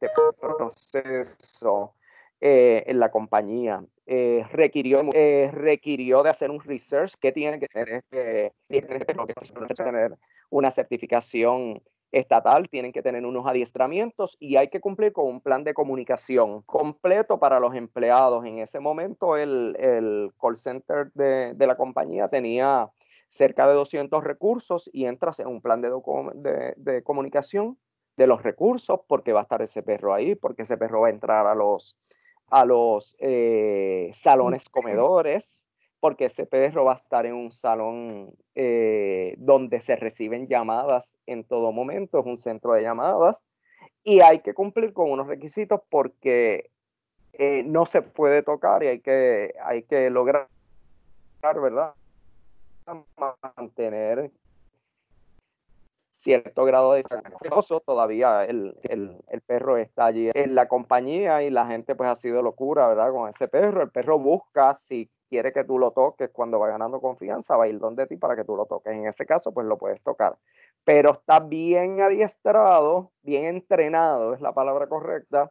este 0.00 0.08
proceso 0.38 1.94
eh, 2.40 2.84
en 2.86 3.00
la 3.00 3.10
compañía. 3.10 3.82
Requirió, 4.06 5.02
requirió 5.50 6.22
de 6.22 6.28
hacer 6.28 6.50
un 6.50 6.60
research 6.60 7.14
que 7.18 7.32
tiene 7.32 7.58
que 7.58 7.68
tener, 7.68 8.04
este, 8.10 8.52
que 8.68 9.74
tener 9.74 10.18
una 10.50 10.70
certificación 10.70 11.80
estatal, 12.14 12.68
tienen 12.68 12.92
que 12.92 13.02
tener 13.02 13.26
unos 13.26 13.46
adiestramientos 13.46 14.36
y 14.38 14.56
hay 14.56 14.68
que 14.68 14.80
cumplir 14.80 15.12
con 15.12 15.26
un 15.26 15.40
plan 15.40 15.64
de 15.64 15.74
comunicación 15.74 16.62
completo 16.62 17.38
para 17.38 17.58
los 17.58 17.74
empleados. 17.74 18.44
En 18.44 18.58
ese 18.58 18.78
momento 18.78 19.36
el, 19.36 19.76
el 19.78 20.32
call 20.40 20.56
center 20.56 21.10
de, 21.14 21.54
de, 21.54 21.66
la 21.66 21.76
compañía 21.76 22.28
tenía 22.28 22.88
cerca 23.26 23.66
de 23.66 23.74
200 23.74 24.22
recursos 24.22 24.88
y 24.92 25.06
entras 25.06 25.40
en 25.40 25.48
un 25.48 25.60
plan 25.60 25.80
de, 25.80 25.90
de, 26.34 26.74
de 26.76 27.02
comunicación 27.02 27.78
de 28.16 28.28
los 28.28 28.42
recursos 28.42 29.00
porque 29.08 29.32
va 29.32 29.40
a 29.40 29.42
estar 29.42 29.60
ese 29.62 29.82
perro 29.82 30.14
ahí, 30.14 30.36
porque 30.36 30.62
ese 30.62 30.76
perro 30.76 31.00
va 31.00 31.08
a 31.08 31.10
entrar 31.10 31.46
a 31.46 31.54
los 31.54 31.98
a 32.48 32.64
los 32.64 33.16
eh, 33.18 34.10
salones 34.12 34.68
comedores, 34.68 35.66
porque 36.04 36.26
ese 36.26 36.44
perro 36.44 36.84
va 36.84 36.92
a 36.92 36.96
estar 36.96 37.24
en 37.24 37.32
un 37.32 37.50
salón 37.50 38.34
eh, 38.54 39.36
donde 39.38 39.80
se 39.80 39.96
reciben 39.96 40.46
llamadas 40.46 41.16
en 41.24 41.44
todo 41.44 41.72
momento, 41.72 42.20
es 42.20 42.26
un 42.26 42.36
centro 42.36 42.74
de 42.74 42.82
llamadas, 42.82 43.42
y 44.02 44.20
hay 44.20 44.40
que 44.40 44.52
cumplir 44.52 44.92
con 44.92 45.10
unos 45.10 45.28
requisitos 45.28 45.80
porque 45.88 46.68
eh, 47.32 47.62
no 47.64 47.86
se 47.86 48.02
puede 48.02 48.42
tocar 48.42 48.82
y 48.82 48.88
hay 48.88 49.00
que, 49.00 49.54
hay 49.64 49.84
que 49.84 50.10
lograr, 50.10 50.46
¿verdad? 51.42 51.94
Mantener 53.56 54.30
cierto 56.10 56.66
grado 56.66 56.92
de 56.92 57.04
todavía 57.86 58.44
el, 58.44 58.76
el, 58.82 59.16
el, 59.28 59.40
perro 59.40 59.78
está 59.78 60.06
allí 60.06 60.30
en 60.34 60.54
la 60.54 60.68
compañía 60.68 61.42
y 61.42 61.50
la 61.50 61.66
gente 61.66 61.94
pues 61.94 62.10
ha 62.10 62.16
sido 62.16 62.42
locura, 62.42 62.88
¿verdad? 62.88 63.10
Con 63.10 63.30
ese 63.30 63.48
perro, 63.48 63.82
el 63.82 63.90
perro 63.90 64.18
busca 64.18 64.74
si 64.74 65.10
quiere 65.34 65.52
que 65.52 65.64
tú 65.64 65.80
lo 65.80 65.90
toques 65.90 66.30
cuando 66.30 66.60
va 66.60 66.68
ganando 66.68 67.00
confianza, 67.00 67.56
va 67.56 67.64
a 67.64 67.66
ir 67.66 67.80
donde 67.80 68.06
ti 68.06 68.16
para 68.16 68.36
que 68.36 68.44
tú 68.44 68.54
lo 68.54 68.66
toques. 68.66 68.92
En 68.92 69.08
ese 69.08 69.26
caso 69.26 69.52
pues 69.52 69.66
lo 69.66 69.76
puedes 69.76 70.00
tocar. 70.02 70.38
Pero 70.84 71.10
está 71.10 71.40
bien 71.40 72.00
adiestrado, 72.00 73.10
bien 73.22 73.46
entrenado, 73.46 74.32
es 74.32 74.40
la 74.40 74.54
palabra 74.54 74.86
correcta, 74.86 75.50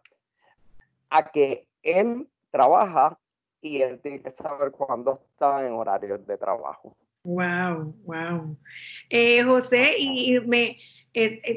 a 1.09 1.29
que 1.31 1.67
él 1.81 2.29
trabaja 2.49 3.19
y 3.59 3.81
él 3.81 3.99
tiene 3.99 4.21
que 4.21 4.29
saber 4.29 4.71
cuándo 4.71 5.19
está 5.31 5.67
en 5.67 5.73
horarios 5.73 6.25
de 6.25 6.37
trabajo. 6.37 6.95
Wow, 7.25 7.93
wow. 8.05 8.57
Eh, 9.09 9.43
José, 9.43 9.95
y, 9.97 10.39
me 10.47 10.77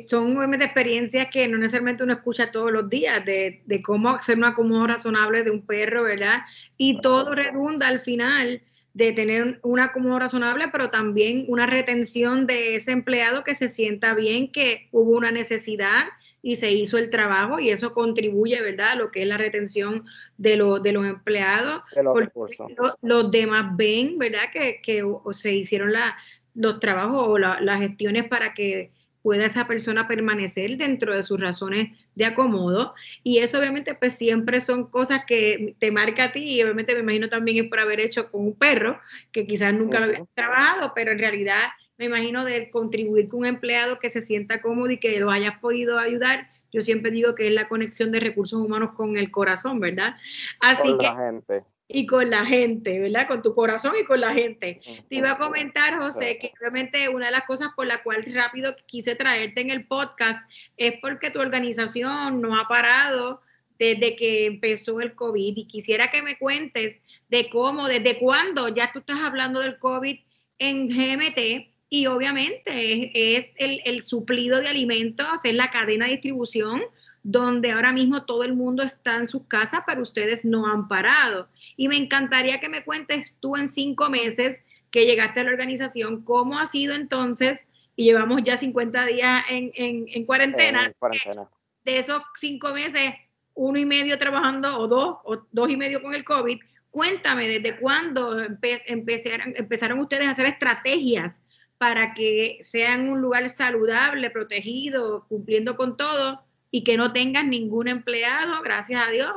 son 0.06 0.36
obviamente 0.36 0.66
experiencias 0.66 1.28
que 1.32 1.48
no 1.48 1.56
necesariamente 1.56 2.04
uno 2.04 2.12
escucha 2.12 2.50
todos 2.50 2.70
los 2.70 2.90
días 2.90 3.25
de, 3.25 3.62
de, 3.64 3.82
cómo 3.82 4.10
hacer 4.10 4.36
un 4.36 4.44
acomodo 4.44 4.86
razonable 4.86 5.44
de 5.44 5.50
un 5.50 5.62
perro, 5.62 6.02
¿verdad? 6.02 6.42
Y 6.76 7.00
todo 7.00 7.34
redunda 7.34 7.88
al 7.88 8.00
final 8.00 8.62
de 8.92 9.12
tener 9.12 9.60
un 9.62 9.78
acomodo 9.78 10.18
razonable, 10.18 10.68
pero 10.72 10.88
también 10.88 11.44
una 11.48 11.66
retención 11.66 12.46
de 12.46 12.76
ese 12.76 12.92
empleado 12.92 13.44
que 13.44 13.54
se 13.54 13.68
sienta 13.68 14.14
bien, 14.14 14.50
que 14.50 14.88
hubo 14.90 15.16
una 15.16 15.30
necesidad 15.30 16.04
y 16.40 16.56
se 16.56 16.72
hizo 16.72 16.96
el 16.96 17.10
trabajo 17.10 17.58
y 17.58 17.70
eso 17.70 17.92
contribuye, 17.92 18.60
¿verdad?, 18.62 18.92
a 18.92 18.96
lo 18.96 19.10
que 19.10 19.22
es 19.22 19.26
la 19.26 19.36
retención 19.36 20.06
de, 20.38 20.52
de 20.82 20.92
los 20.92 21.06
empleados. 21.06 21.82
los, 23.02 23.30
demás 23.30 23.76
ven, 23.76 24.16
¿verdad?, 24.16 24.50
que, 24.52 24.80
que 24.82 25.02
se 25.32 25.52
hicieron 25.54 25.92
la, 25.92 26.16
los 26.54 26.80
trabajos 26.80 27.26
o 27.28 27.38
las 27.38 27.78
gestiones 27.78 28.28
para 28.28 28.54
que 28.54 28.92
pueda 29.26 29.47
esa 29.47 29.66
persona 29.66 30.06
permanecer 30.06 30.76
dentro 30.76 31.12
de 31.12 31.25
sus 31.25 31.40
razones 31.40 31.88
de 32.14 32.26
acomodo. 32.26 32.95
Y 33.25 33.38
eso 33.38 33.59
obviamente 33.59 33.97
pues 33.97 34.14
siempre 34.14 34.61
son 34.61 34.85
cosas 34.88 35.23
que 35.26 35.75
te 35.80 35.90
marca 35.90 36.26
a 36.26 36.33
ti 36.33 36.45
y 36.45 36.62
obviamente 36.62 36.95
me 36.95 37.00
imagino 37.00 37.28
también 37.28 37.64
es 37.64 37.68
por 37.68 37.80
haber 37.80 37.99
hecho 37.99 38.30
con 38.30 38.42
un 38.42 38.54
perro, 38.54 39.00
que 39.33 39.45
quizás 39.45 39.75
nunca 39.75 39.99
lo 39.99 40.04
había 40.04 40.25
trabajado, 40.35 40.92
pero 40.95 41.11
en 41.11 41.18
realidad 41.18 41.59
me 41.99 42.04
imagino, 42.04 42.45
de 42.45 42.71
contribuir 42.71 43.28
con 43.28 43.40
un 43.40 43.47
empleado 43.47 43.99
que 43.99 44.11
se 44.11 44.23
sienta 44.23 44.61
cómodo 44.61 44.92
y 44.92 44.99
que 44.99 45.18
lo 45.18 45.33
hayas 45.33 45.59
podido 45.59 45.99
ayudar. 45.99 46.49
Yo 46.71 46.80
siempre 46.80 47.11
digo 47.11 47.35
que 47.35 47.49
es 47.49 47.52
la 47.52 47.66
conexión 47.66 48.12
de 48.12 48.21
recursos 48.21 48.62
humanos 48.62 48.92
con 48.95 49.16
el 49.16 49.33
corazón, 49.33 49.80
¿verdad? 49.80 50.14
Así 50.61 50.88
con 50.88 50.99
la 50.99 51.16
gente. 51.16 51.64
Y 51.88 52.07
con 52.07 52.31
la 52.31 52.45
gente, 52.45 52.99
¿verdad? 52.99 53.28
Con 53.28 53.43
tu 53.43 53.55
corazón 53.55 53.95
y 54.00 54.05
con 54.05 54.21
la 54.21 54.33
gente. 54.33 54.81
Te 55.09 55.16
iba 55.16 55.33
a 55.33 55.38
comentar, 55.38 55.99
José, 56.00 56.38
que 56.40 56.52
realmente 56.61 57.09
una 57.09 57.26
de 57.26 57.33
las 57.33 57.45
cosas 57.45 57.69
por 57.76 57.87
la 57.87 58.02
cual 58.02 58.25
rápido 58.25 58.75
quise 58.87 59.14
traerte 59.14 59.61
en 59.61 59.71
el 59.71 59.87
podcast 59.87 60.40
es 60.76 60.95
porque 61.00 61.31
tu 61.31 61.40
organización 61.40 62.40
no 62.40 62.59
ha 62.59 62.66
parado 62.66 63.40
desde 63.78 64.16
que 64.16 64.47
empezó 64.47 65.00
el 65.00 65.14
COVID 65.14 65.57
y 65.57 65.66
quisiera 65.66 66.11
que 66.11 66.23
me 66.23 66.38
cuentes 66.38 66.97
de 67.28 67.49
cómo, 67.50 67.88
desde 67.88 68.19
cuándo 68.19 68.69
ya 68.69 68.90
tú 68.93 69.00
estás 69.00 69.21
hablando 69.21 69.61
del 69.61 69.78
COVID 69.78 70.19
en 70.59 70.88
GMT 70.88 71.69
y 71.88 72.07
obviamente 72.07 73.12
es, 73.37 73.47
el, 73.57 74.02
suplido 74.02 74.61
de 74.61 74.69
alimentos, 74.69 75.28
es 75.45 75.55
la 75.55 75.71
cadena 75.71 76.07
de 76.07 76.12
distribución 76.12 76.83
donde 77.28 77.73
ahora 77.73 77.92
mismo 77.92 78.25
todo 78.25 78.45
el 78.45 78.54
mundo 78.54 78.85
está 78.85 79.16
en 79.16 79.26
sus 79.26 79.49
casas, 79.49 79.80
pero 79.85 80.00
ustedes 80.00 80.45
no 80.45 80.64
han 80.64 80.87
parado. 80.87 81.49
Y 81.76 81.88
me 81.88 81.97
encantaría 81.97 82.61
que 82.61 82.68
me 82.68 82.85
cuentes 82.85 83.38
tú 83.40 83.56
en 83.56 83.68
cinco 83.68 84.09
meses 84.09 84.61
que 84.92 85.06
llegaste 85.06 85.40
a 85.40 85.45
la 85.45 85.50
organización, 85.50 86.23
cómo 86.23 86.56
ha 86.56 86.68
sido 86.68 86.95
entonces, 86.95 87.66
y 87.97 88.04
llevamos 88.04 88.42
ya 88.45 88.56
50 88.56 89.06
días 89.06 89.42
en, 89.49 90.25
cuarentena, 90.25 90.92
de 91.85 91.99
esos 91.99 92.23
cinco 92.37 92.73
meses, 92.73 93.14
uno 93.54 93.80
y 93.80 93.85
medio 93.85 94.16
trabajando, 94.21 94.78
o 94.78 94.87
dos, 94.87 95.16
o 95.25 95.45
dos 95.50 95.68
y 95.68 95.76
medio 95.76 96.00
con 96.00 96.14
el 96.14 96.23
COVID, 96.23 96.61
cuéntame, 96.92 97.49
¿desde 97.49 97.76
cuándo 97.76 98.40
empezaron, 98.87 99.52
empezaron 99.56 99.99
ustedes 99.99 100.28
a 100.28 100.30
hacer 100.30 100.47
estrategias 100.47 101.35
para 101.76 102.14
que 102.14 102.59
sean 102.62 103.09
un 103.09 103.21
lugar 103.21 103.49
saludable, 103.49 104.30
protegido, 104.30 105.26
cumpliendo 105.28 105.76
con 105.76 105.97
todo, 105.97 106.45
y 106.70 106.85
que 106.85 106.96
no 106.96 107.12
tengas 107.12 107.44
ningún 107.44 107.88
empleado, 107.88 108.62
gracias 108.62 109.06
a 109.06 109.11
Dios, 109.11 109.32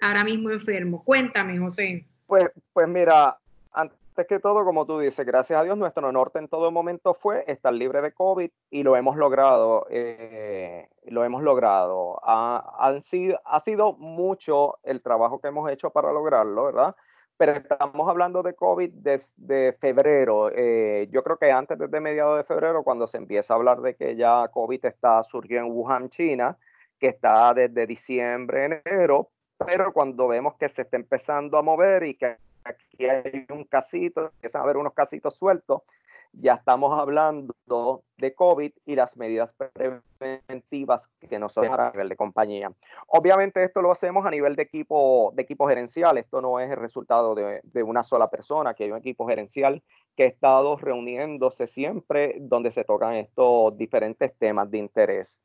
ahora 0.00 0.24
mismo 0.24 0.50
enfermo. 0.50 1.02
Cuéntame, 1.04 1.58
José. 1.58 2.06
Pues, 2.26 2.50
pues 2.72 2.88
mira, 2.88 3.38
antes 3.72 4.26
que 4.26 4.38
todo, 4.38 4.64
como 4.64 4.86
tú 4.86 4.98
dices, 4.98 5.24
gracias 5.24 5.58
a 5.58 5.64
Dios, 5.64 5.76
nuestro 5.76 6.10
norte 6.12 6.38
en 6.38 6.48
todo 6.48 6.70
momento 6.70 7.14
fue 7.14 7.44
estar 7.46 7.72
libre 7.72 8.02
de 8.02 8.12
COVID 8.12 8.50
y 8.70 8.82
lo 8.82 8.96
hemos 8.96 9.16
logrado. 9.16 9.86
Eh, 9.90 10.88
lo 11.06 11.24
hemos 11.24 11.42
logrado. 11.42 12.20
Ha, 12.22 12.98
sido, 13.00 13.40
ha 13.44 13.60
sido 13.60 13.94
mucho 13.94 14.78
el 14.82 15.02
trabajo 15.02 15.40
que 15.40 15.48
hemos 15.48 15.70
hecho 15.70 15.90
para 15.90 16.12
lograrlo, 16.12 16.64
¿verdad? 16.64 16.94
Pero 17.36 17.52
estamos 17.52 18.08
hablando 18.08 18.42
de 18.42 18.54
COVID 18.54 18.90
desde 18.92 19.72
febrero. 19.74 20.50
Eh, 20.54 21.08
yo 21.10 21.22
creo 21.24 21.38
que 21.38 21.50
antes, 21.50 21.78
desde 21.78 22.00
mediados 22.00 22.36
de 22.36 22.44
febrero, 22.44 22.84
cuando 22.84 23.06
se 23.06 23.16
empieza 23.16 23.54
a 23.54 23.56
hablar 23.56 23.80
de 23.80 23.96
que 23.96 24.14
ya 24.16 24.48
COVID 24.48 24.84
está 24.84 25.22
surgiendo 25.24 25.66
en 25.66 25.72
Wuhan, 25.72 26.08
China, 26.08 26.56
que 26.98 27.08
está 27.08 27.52
desde 27.52 27.86
diciembre, 27.86 28.82
enero, 28.84 29.30
pero 29.66 29.92
cuando 29.92 30.28
vemos 30.28 30.54
que 30.54 30.68
se 30.68 30.82
está 30.82 30.96
empezando 30.96 31.58
a 31.58 31.62
mover 31.62 32.04
y 32.04 32.14
que 32.14 32.36
aquí 32.64 33.06
hay 33.06 33.46
un 33.50 33.64
casito, 33.64 34.26
empiezan 34.26 34.60
a 34.60 34.64
haber 34.64 34.76
unos 34.76 34.92
casitos 34.92 35.36
sueltos, 35.36 35.82
ya 36.32 36.54
estamos 36.54 36.98
hablando 36.98 37.54
de 38.16 38.34
COVID 38.34 38.72
y 38.84 38.96
las 38.96 39.16
medidas 39.16 39.54
preventivas 39.54 41.08
que 41.28 41.38
nos 41.38 41.52
son 41.52 41.66
a 41.66 41.90
nivel 41.90 42.08
de 42.08 42.16
compañía. 42.16 42.72
Obviamente 43.06 43.62
esto 43.62 43.82
lo 43.82 43.90
hacemos 43.90 44.26
a 44.26 44.30
nivel 44.30 44.56
de 44.56 44.62
equipo, 44.62 45.32
de 45.34 45.42
equipo 45.42 45.68
gerencial, 45.68 46.18
esto 46.18 46.40
no 46.40 46.60
es 46.60 46.70
el 46.70 46.76
resultado 46.76 47.34
de, 47.34 47.60
de 47.62 47.82
una 47.82 48.02
sola 48.02 48.30
persona, 48.30 48.74
que 48.74 48.84
hay 48.84 48.92
un 48.92 48.98
equipo 48.98 49.26
gerencial 49.26 49.82
que 50.16 50.24
ha 50.24 50.26
estado 50.26 50.76
reuniéndose 50.76 51.66
siempre 51.66 52.36
donde 52.40 52.70
se 52.70 52.84
tocan 52.84 53.14
estos 53.14 53.76
diferentes 53.76 54.36
temas 54.38 54.70
de 54.70 54.78
interés. 54.78 55.42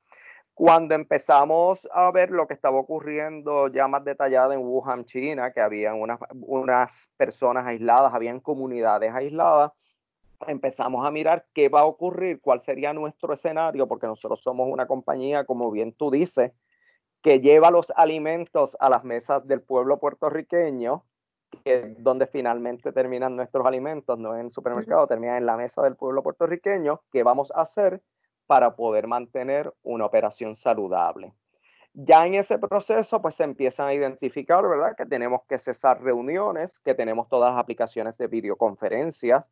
Cuando 0.53 0.95
empezamos 0.95 1.87
a 1.93 2.09
ver 2.09 2.31
lo 2.31 2.47
que 2.47 2.55
estaba 2.55 2.79
ocurriendo 2.79 3.67
ya 3.67 3.87
más 3.87 4.03
detallado 4.03 4.53
en 4.53 4.59
Wuhan, 4.59 5.05
China, 5.05 5.51
que 5.51 5.61
había 5.61 5.93
unas, 5.93 6.19
unas 6.33 7.11
personas 7.15 7.67
aisladas, 7.67 8.11
habían 8.11 8.39
comunidades 8.39 9.13
aisladas, 9.13 9.71
empezamos 10.45 11.05
a 11.05 11.11
mirar 11.11 11.47
qué 11.53 11.69
va 11.69 11.81
a 11.81 11.85
ocurrir, 11.85 12.41
cuál 12.41 12.59
sería 12.59 12.93
nuestro 12.93 13.33
escenario, 13.33 13.87
porque 13.87 14.07
nosotros 14.07 14.41
somos 14.41 14.67
una 14.71 14.87
compañía, 14.87 15.45
como 15.45 15.71
bien 15.71 15.93
tú 15.93 16.11
dices, 16.11 16.51
que 17.21 17.39
lleva 17.39 17.71
los 17.71 17.91
alimentos 17.95 18.77
a 18.79 18.89
las 18.89 19.03
mesas 19.03 19.47
del 19.47 19.61
pueblo 19.61 19.99
puertorriqueño, 19.99 21.03
que 21.63 21.95
donde 21.97 22.27
finalmente 22.27 22.91
terminan 22.91 23.35
nuestros 23.35 23.65
alimentos, 23.65 24.19
no 24.19 24.35
en 24.35 24.47
el 24.47 24.51
supermercado, 24.51 25.07
terminan 25.07 25.37
en 25.37 25.45
la 25.45 25.57
mesa 25.57 25.81
del 25.81 25.95
pueblo 25.95 26.21
puertorriqueño, 26.21 27.01
¿qué 27.11 27.23
vamos 27.23 27.51
a 27.55 27.61
hacer? 27.61 28.01
para 28.47 28.75
poder 28.75 29.07
mantener 29.07 29.71
una 29.83 30.05
operación 30.05 30.55
saludable. 30.55 31.33
Ya 31.93 32.25
en 32.25 32.35
ese 32.35 32.57
proceso, 32.57 33.21
pues 33.21 33.35
se 33.35 33.43
empiezan 33.43 33.87
a 33.87 33.93
identificar, 33.93 34.67
¿verdad? 34.67 34.95
Que 34.95 35.05
tenemos 35.05 35.41
que 35.47 35.57
cesar 35.57 36.01
reuniones, 36.01 36.79
que 36.79 36.95
tenemos 36.95 37.27
todas 37.27 37.51
las 37.51 37.61
aplicaciones 37.61 38.17
de 38.17 38.27
videoconferencias, 38.27 39.51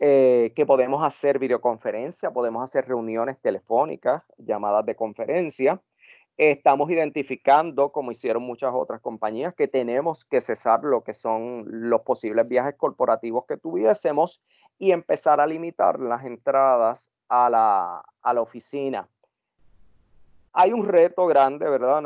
eh, 0.00 0.52
que 0.54 0.64
podemos 0.64 1.04
hacer 1.04 1.38
videoconferencia, 1.38 2.30
podemos 2.30 2.62
hacer 2.62 2.86
reuniones 2.86 3.38
telefónicas, 3.40 4.22
llamadas 4.38 4.86
de 4.86 4.94
conferencia. 4.94 5.82
Estamos 6.36 6.88
identificando, 6.90 7.90
como 7.90 8.12
hicieron 8.12 8.44
muchas 8.44 8.72
otras 8.72 9.00
compañías, 9.00 9.54
que 9.54 9.66
tenemos 9.66 10.24
que 10.24 10.40
cesar 10.40 10.84
lo 10.84 11.02
que 11.02 11.14
son 11.14 11.64
los 11.66 12.02
posibles 12.02 12.46
viajes 12.46 12.76
corporativos 12.76 13.44
que 13.46 13.56
tuviésemos 13.56 14.40
y 14.78 14.92
empezar 14.92 15.40
a 15.40 15.46
limitar 15.48 15.98
las 15.98 16.24
entradas 16.24 17.10
a 17.28 17.50
la, 17.50 18.04
a 18.22 18.34
la 18.34 18.40
oficina. 18.40 19.08
Hay 20.52 20.72
un 20.72 20.86
reto 20.86 21.26
grande, 21.26 21.68
¿verdad? 21.68 22.02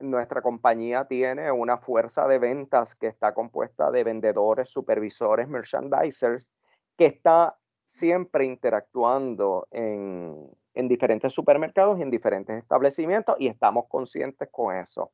Nuestra 0.00 0.42
compañía 0.42 1.06
tiene 1.06 1.50
una 1.50 1.76
fuerza 1.76 2.26
de 2.26 2.38
ventas 2.38 2.94
que 2.94 3.06
está 3.06 3.34
compuesta 3.34 3.90
de 3.90 4.04
vendedores, 4.04 4.68
supervisores, 4.68 5.48
merchandisers, 5.48 6.50
que 7.00 7.06
está 7.06 7.56
siempre 7.86 8.44
interactuando 8.44 9.66
en, 9.70 10.50
en 10.74 10.86
diferentes 10.86 11.32
supermercados 11.32 11.98
y 11.98 12.02
en 12.02 12.10
diferentes 12.10 12.58
establecimientos 12.58 13.36
y 13.38 13.46
estamos 13.46 13.86
conscientes 13.88 14.50
con 14.52 14.76
eso. 14.76 15.10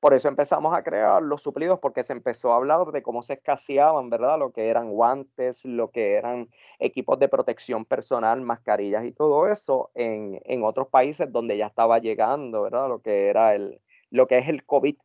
Por 0.00 0.12
eso 0.12 0.26
empezamos 0.26 0.74
a 0.74 0.82
crear 0.82 1.22
los 1.22 1.40
suplidos, 1.40 1.78
porque 1.78 2.02
se 2.02 2.14
empezó 2.14 2.52
a 2.52 2.56
hablar 2.56 2.84
de 2.86 3.04
cómo 3.04 3.22
se 3.22 3.34
escaseaban, 3.34 4.10
¿verdad? 4.10 4.40
Lo 4.40 4.50
que 4.50 4.70
eran 4.70 4.90
guantes, 4.90 5.64
lo 5.64 5.92
que 5.92 6.14
eran 6.14 6.48
equipos 6.80 7.16
de 7.20 7.28
protección 7.28 7.84
personal, 7.84 8.40
mascarillas 8.40 9.04
y 9.04 9.12
todo 9.12 9.46
eso 9.46 9.92
en, 9.94 10.40
en 10.46 10.64
otros 10.64 10.88
países 10.88 11.30
donde 11.30 11.56
ya 11.56 11.68
estaba 11.68 12.00
llegando, 12.00 12.62
¿verdad? 12.62 12.88
Lo 12.88 13.02
que 13.02 13.28
era 13.28 13.54
el, 13.54 13.80
lo 14.10 14.26
que 14.26 14.38
es 14.38 14.48
el 14.48 14.66
COVID-19 14.66 14.98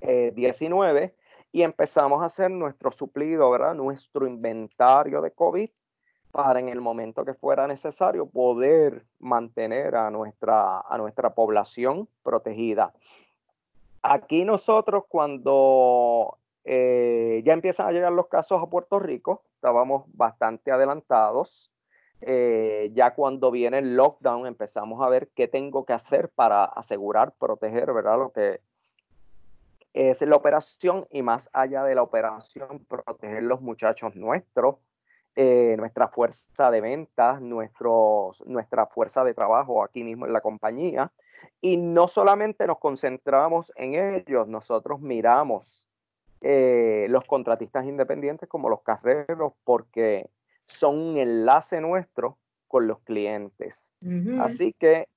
eh, 0.00 1.14
y 1.56 1.62
empezamos 1.62 2.20
a 2.20 2.26
hacer 2.26 2.50
nuestro 2.50 2.90
suplido, 2.90 3.50
¿verdad? 3.50 3.74
Nuestro 3.74 4.26
inventario 4.26 5.22
de 5.22 5.30
COVID 5.30 5.70
para 6.30 6.60
en 6.60 6.68
el 6.68 6.82
momento 6.82 7.24
que 7.24 7.32
fuera 7.32 7.66
necesario 7.66 8.26
poder 8.26 9.06
mantener 9.20 9.96
a 9.96 10.10
nuestra, 10.10 10.80
a 10.80 10.98
nuestra 10.98 11.30
población 11.30 12.10
protegida. 12.22 12.92
Aquí 14.02 14.44
nosotros 14.44 15.04
cuando 15.08 16.36
eh, 16.64 17.40
ya 17.42 17.54
empiezan 17.54 17.86
a 17.86 17.92
llegar 17.92 18.12
los 18.12 18.26
casos 18.26 18.62
a 18.62 18.66
Puerto 18.68 18.98
Rico, 18.98 19.42
estábamos 19.54 20.04
bastante 20.08 20.70
adelantados. 20.72 21.72
Eh, 22.20 22.90
ya 22.92 23.14
cuando 23.14 23.50
viene 23.50 23.78
el 23.78 23.96
lockdown 23.96 24.46
empezamos 24.46 25.02
a 25.02 25.08
ver 25.08 25.28
qué 25.28 25.48
tengo 25.48 25.86
que 25.86 25.94
hacer 25.94 26.28
para 26.28 26.66
asegurar, 26.66 27.32
proteger, 27.38 27.94
¿verdad? 27.94 28.18
Lo 28.18 28.32
que 28.32 28.60
es 29.96 30.20
la 30.20 30.36
operación 30.36 31.06
y 31.10 31.22
más 31.22 31.48
allá 31.54 31.82
de 31.82 31.94
la 31.94 32.02
operación, 32.02 32.84
proteger 32.86 33.42
los 33.42 33.62
muchachos 33.62 34.14
nuestros, 34.14 34.76
eh, 35.34 35.74
nuestra 35.78 36.08
fuerza 36.08 36.70
de 36.70 36.82
ventas, 36.82 37.40
nuestros, 37.40 38.44
nuestra 38.46 38.86
fuerza 38.86 39.24
de 39.24 39.32
trabajo 39.32 39.82
aquí 39.82 40.04
mismo 40.04 40.26
en 40.26 40.34
la 40.34 40.42
compañía. 40.42 41.12
Y 41.62 41.78
no 41.78 42.08
solamente 42.08 42.66
nos 42.66 42.78
concentramos 42.78 43.72
en 43.76 43.94
ellos, 43.94 44.46
nosotros 44.48 45.00
miramos 45.00 45.88
eh, 46.42 47.06
los 47.08 47.24
contratistas 47.24 47.86
independientes 47.86 48.50
como 48.50 48.68
los 48.68 48.82
carreros 48.82 49.54
porque 49.64 50.28
son 50.66 50.98
un 50.98 51.16
enlace 51.16 51.80
nuestro 51.80 52.38
con 52.68 52.86
los 52.86 53.00
clientes. 53.00 53.92
Así 54.40 54.74
que 54.78 55.08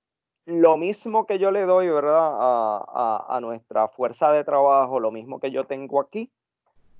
lo 0.49 0.77
mismo 0.77 1.27
que 1.27 1.37
yo 1.37 1.51
le 1.51 1.61
doy, 1.65 1.89
¿verdad? 1.89 2.31
A, 2.33 3.39
nuestra 3.41 3.87
fuerza 3.87 4.31
de 4.31 4.43
trabajo, 4.43 4.99
lo 4.99 5.11
mismo 5.11 5.39
que 5.39 5.51
yo 5.51 5.65
tengo 5.65 6.01
aquí, 6.01 6.31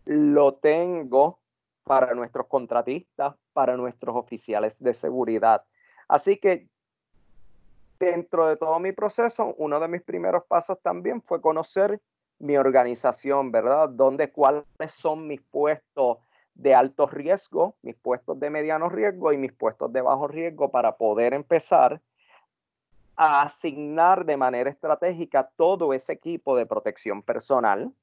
lo 0.06 0.54
tengo 0.56 1.40
para 1.84 2.14
nuestros 2.14 2.46
contratistas, 2.48 3.36
para 3.54 3.76
nuestros 3.76 4.16
oficiales 4.16 4.80
de 4.80 4.94
seguridad. 4.94 5.64
Así 6.08 6.38
que 6.38 6.68
dentro 8.00 8.46
de 8.48 8.56
todo 8.56 8.80
mi 8.80 8.92
proceso, 8.92 9.56
uno 9.58 9.80
de 9.80 9.88
mis 9.88 10.04
primeros 10.04 10.44
pasos 10.46 10.80
también 10.82 11.22
fue 11.22 11.42
conocer 11.42 12.00
mi 12.38 12.56
organización, 12.56 13.52
¿verdad? 13.52 13.90
Dónde, 13.90 14.32
cuáles 14.32 14.66
son 14.88 15.28
mis 15.28 15.42
puestos 15.42 16.20
de 16.54 16.76
alto 16.76 17.08
riesgo, 17.08 17.76
mis 17.82 17.96
puestos 17.96 18.40
de 18.40 18.50
mediano 18.52 18.90
riesgo 18.90 19.34
y 19.34 19.38
mis 19.38 19.54
puestos 19.54 19.92
de 19.92 20.02
bajo 20.02 20.28
riesgo 20.28 20.70
para 20.70 20.98
poder 20.98 21.34
empezar 21.34 22.00
asignar 23.20 24.26
de 24.26 24.38
manera 24.38 24.70
estratégica 24.70 25.52
todo 25.58 25.94
ese 25.94 26.14
equipo 26.14 26.56
de 26.56 26.66
protección 26.66 27.22
personal 27.22 27.94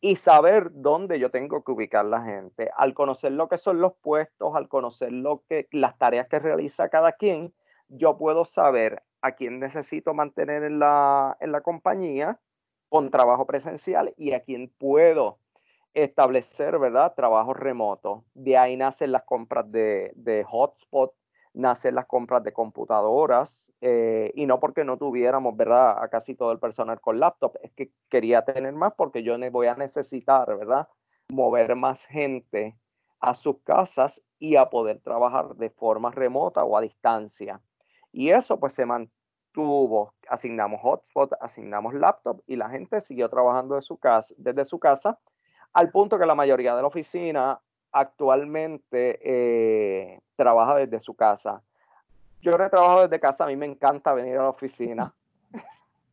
y 0.00 0.14
saber 0.14 0.68
dónde 0.70 1.18
yo 1.18 1.32
tengo 1.32 1.64
que 1.64 1.72
ubicar 1.72 2.04
la 2.04 2.22
gente. 2.22 2.70
Al 2.76 2.94
conocer 2.94 3.32
lo 3.32 3.48
que 3.48 3.58
son 3.58 3.80
los 3.80 3.94
puestos, 3.94 4.54
al 4.54 4.68
conocer 4.68 5.10
lo 5.10 5.42
que 5.48 5.66
las 5.72 5.98
tareas 5.98 6.28
que 6.28 6.38
realiza 6.38 6.88
cada 6.88 7.12
quien, 7.12 7.52
yo 7.88 8.16
puedo 8.16 8.44
saber 8.44 9.02
a 9.22 9.32
quién 9.32 9.58
necesito 9.58 10.14
mantener 10.14 10.62
en 10.62 10.78
la, 10.78 11.36
en 11.40 11.50
la 11.50 11.62
compañía 11.62 12.38
con 12.88 13.10
trabajo 13.10 13.46
presencial 13.46 14.14
y 14.16 14.34
a 14.34 14.44
quién 14.44 14.72
puedo 14.78 15.38
establecer, 15.94 16.78
¿verdad? 16.78 17.14
Trabajo 17.16 17.54
remoto. 17.54 18.24
De 18.34 18.56
ahí 18.56 18.76
nacen 18.76 19.10
las 19.10 19.24
compras 19.24 19.68
de, 19.72 20.12
de 20.14 20.44
hotspot, 20.44 21.12
nacen 21.54 21.94
las 21.94 22.06
compras 22.06 22.42
de 22.42 22.52
computadoras 22.52 23.72
eh, 23.80 24.32
y 24.34 24.46
no 24.46 24.58
porque 24.60 24.84
no 24.84 24.98
tuviéramos, 24.98 25.56
¿verdad? 25.56 26.02
A 26.02 26.08
casi 26.08 26.34
todo 26.34 26.52
el 26.52 26.58
personal 26.58 27.00
con 27.00 27.20
laptop, 27.20 27.56
es 27.62 27.72
que 27.72 27.92
quería 28.08 28.42
tener 28.44 28.72
más 28.74 28.92
porque 28.94 29.22
yo 29.22 29.36
voy 29.50 29.68
a 29.68 29.76
necesitar, 29.76 30.46
¿verdad? 30.58 30.88
Mover 31.28 31.76
más 31.76 32.04
gente 32.04 32.76
a 33.20 33.34
sus 33.34 33.58
casas 33.62 34.22
y 34.38 34.56
a 34.56 34.68
poder 34.68 35.00
trabajar 35.00 35.54
de 35.54 35.70
forma 35.70 36.10
remota 36.10 36.64
o 36.64 36.76
a 36.76 36.80
distancia. 36.80 37.60
Y 38.12 38.30
eso 38.30 38.58
pues 38.58 38.74
se 38.74 38.84
mantuvo, 38.84 40.12
asignamos 40.28 40.80
hotspot, 40.82 41.32
asignamos 41.40 41.94
laptop 41.94 42.42
y 42.46 42.56
la 42.56 42.68
gente 42.68 43.00
siguió 43.00 43.28
trabajando 43.30 43.76
de 43.76 43.82
su 43.82 43.96
casa, 43.96 44.34
desde 44.36 44.64
su 44.64 44.78
casa, 44.78 45.18
al 45.72 45.90
punto 45.90 46.18
que 46.18 46.26
la 46.26 46.34
mayoría 46.34 46.74
de 46.74 46.82
la 46.82 46.88
oficina 46.88 47.60
actualmente 47.94 49.20
eh, 49.22 50.20
trabaja 50.36 50.74
desde 50.74 51.00
su 51.00 51.14
casa. 51.14 51.62
Yo 52.42 52.58
no 52.58 52.64
he 52.66 52.68
trabajado 52.68 53.02
desde 53.02 53.20
casa, 53.20 53.44
a 53.44 53.46
mí 53.46 53.56
me 53.56 53.66
encanta 53.66 54.12
venir 54.12 54.36
a 54.36 54.42
la 54.42 54.48
oficina. 54.50 55.14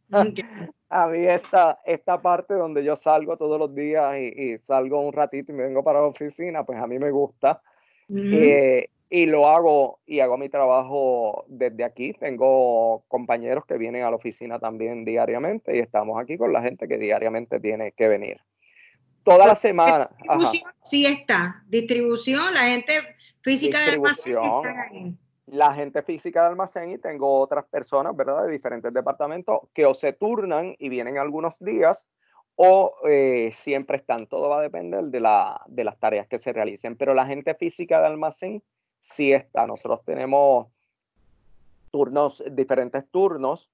a 0.90 1.08
mí 1.08 1.26
esta, 1.26 1.80
esta 1.84 2.22
parte 2.22 2.54
donde 2.54 2.84
yo 2.84 2.96
salgo 2.96 3.36
todos 3.36 3.60
los 3.60 3.74
días 3.74 4.16
y, 4.18 4.58
salgo 4.60 5.02
un 5.02 5.12
ratito 5.12 5.52
y 5.52 5.56
me 5.56 5.64
vengo 5.64 5.84
para 5.84 6.02
la 6.02 6.06
oficina, 6.06 6.64
pues 6.64 6.80
a 6.80 6.86
mí 6.86 7.00
me 7.00 7.10
gusta. 7.10 7.62
Eh, 8.14 8.90
y 9.10 9.26
lo 9.26 9.48
hago 9.48 10.00
y 10.06 10.20
hago 10.20 10.38
mi 10.38 10.50
trabajo 10.50 11.46
desde 11.48 11.84
aquí. 11.84 12.14
Tengo 12.14 13.04
compañeros 13.08 13.66
que 13.66 13.78
vienen 13.78 14.04
a 14.04 14.12
la 14.12 14.18
oficina 14.18 14.60
también 14.60 15.04
diariamente 15.04 15.76
y 15.76 15.80
estamos 15.80 16.22
aquí 16.22 16.38
con 16.38 16.54
la 16.54 16.62
gente 16.62 16.88
que 16.88 16.98
diariamente 16.98 17.60
tiene 17.60 17.92
que 17.94 18.08
venir. 18.08 18.40
Toda 19.24 19.48
la 19.48 19.56
semana. 19.56 20.10
Distribución 20.18 20.72
sí 20.80 21.06
está. 21.06 21.64
Distribución, 21.68 22.54
la 22.54 22.62
gente 22.62 22.94
física 23.42 23.80
del 23.82 23.96
almacén 23.96 25.18
la 25.52 25.74
gente 25.74 26.02
física 26.02 26.44
del 26.44 26.52
almacén 26.52 26.92
y 26.92 26.98
tengo 26.98 27.40
otras 27.40 27.66
personas, 27.66 28.16
¿verdad?, 28.16 28.46
de 28.46 28.54
diferentes 28.54 28.94
departamentos 28.94 29.60
que 29.74 29.86
o 29.86 29.94
se 29.94 30.14
turnan 30.14 30.76
y 30.80 30.88
vienen 30.88 31.18
algunos 31.18 31.60
días 31.60 32.08
o 32.56 32.94
eh, 33.08 33.50
siempre 33.52 33.98
están. 33.98 34.28
Todo 34.28 34.48
va 34.48 34.60
a 34.60 34.62
depender 34.62 35.04
de, 35.06 35.20
la, 35.20 35.62
de 35.68 35.84
las 35.84 36.00
tareas 36.00 36.28
que 36.28 36.38
se 36.38 36.54
realicen. 36.54 36.96
Pero 36.96 37.14
la 37.14 37.26
gente 37.26 37.54
física 37.56 37.98
del 37.98 38.14
almacén 38.14 38.64
sí 39.02 39.34
está. 39.34 39.68
Nosotros 39.68 40.06
tenemos 40.06 40.68
turnos, 41.92 42.42
diferentes 42.52 43.06
turnos 43.10 43.70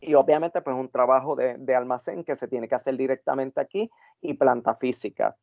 y 0.00 0.14
obviamente 0.14 0.60
pues 0.60 0.76
un 0.76 0.88
trabajo 0.88 1.36
de, 1.36 1.56
de 1.58 1.74
almacén 1.74 2.24
que 2.24 2.36
se 2.36 2.48
tiene 2.48 2.68
que 2.68 2.74
hacer 2.74 2.96
directamente 2.96 3.60
aquí 3.60 3.90
y 4.20 4.34
planta 4.34 4.74
física. 4.74 5.36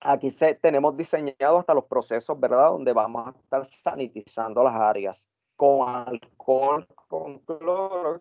Aquí 0.00 0.30
se, 0.30 0.54
tenemos 0.54 0.96
diseñado 0.96 1.58
hasta 1.58 1.74
los 1.74 1.84
procesos, 1.84 2.38
¿verdad? 2.38 2.70
Donde 2.70 2.92
vamos 2.92 3.28
a 3.28 3.30
estar 3.30 3.64
sanitizando 3.64 4.62
las 4.62 4.74
áreas 4.74 5.28
con 5.56 5.88
alcohol, 5.88 6.86
con 7.08 7.38
cloro. 7.40 8.20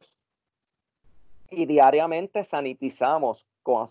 Y 1.51 1.65
diariamente 1.65 2.43
sanitizamos 2.43 3.45
con, 3.61 3.85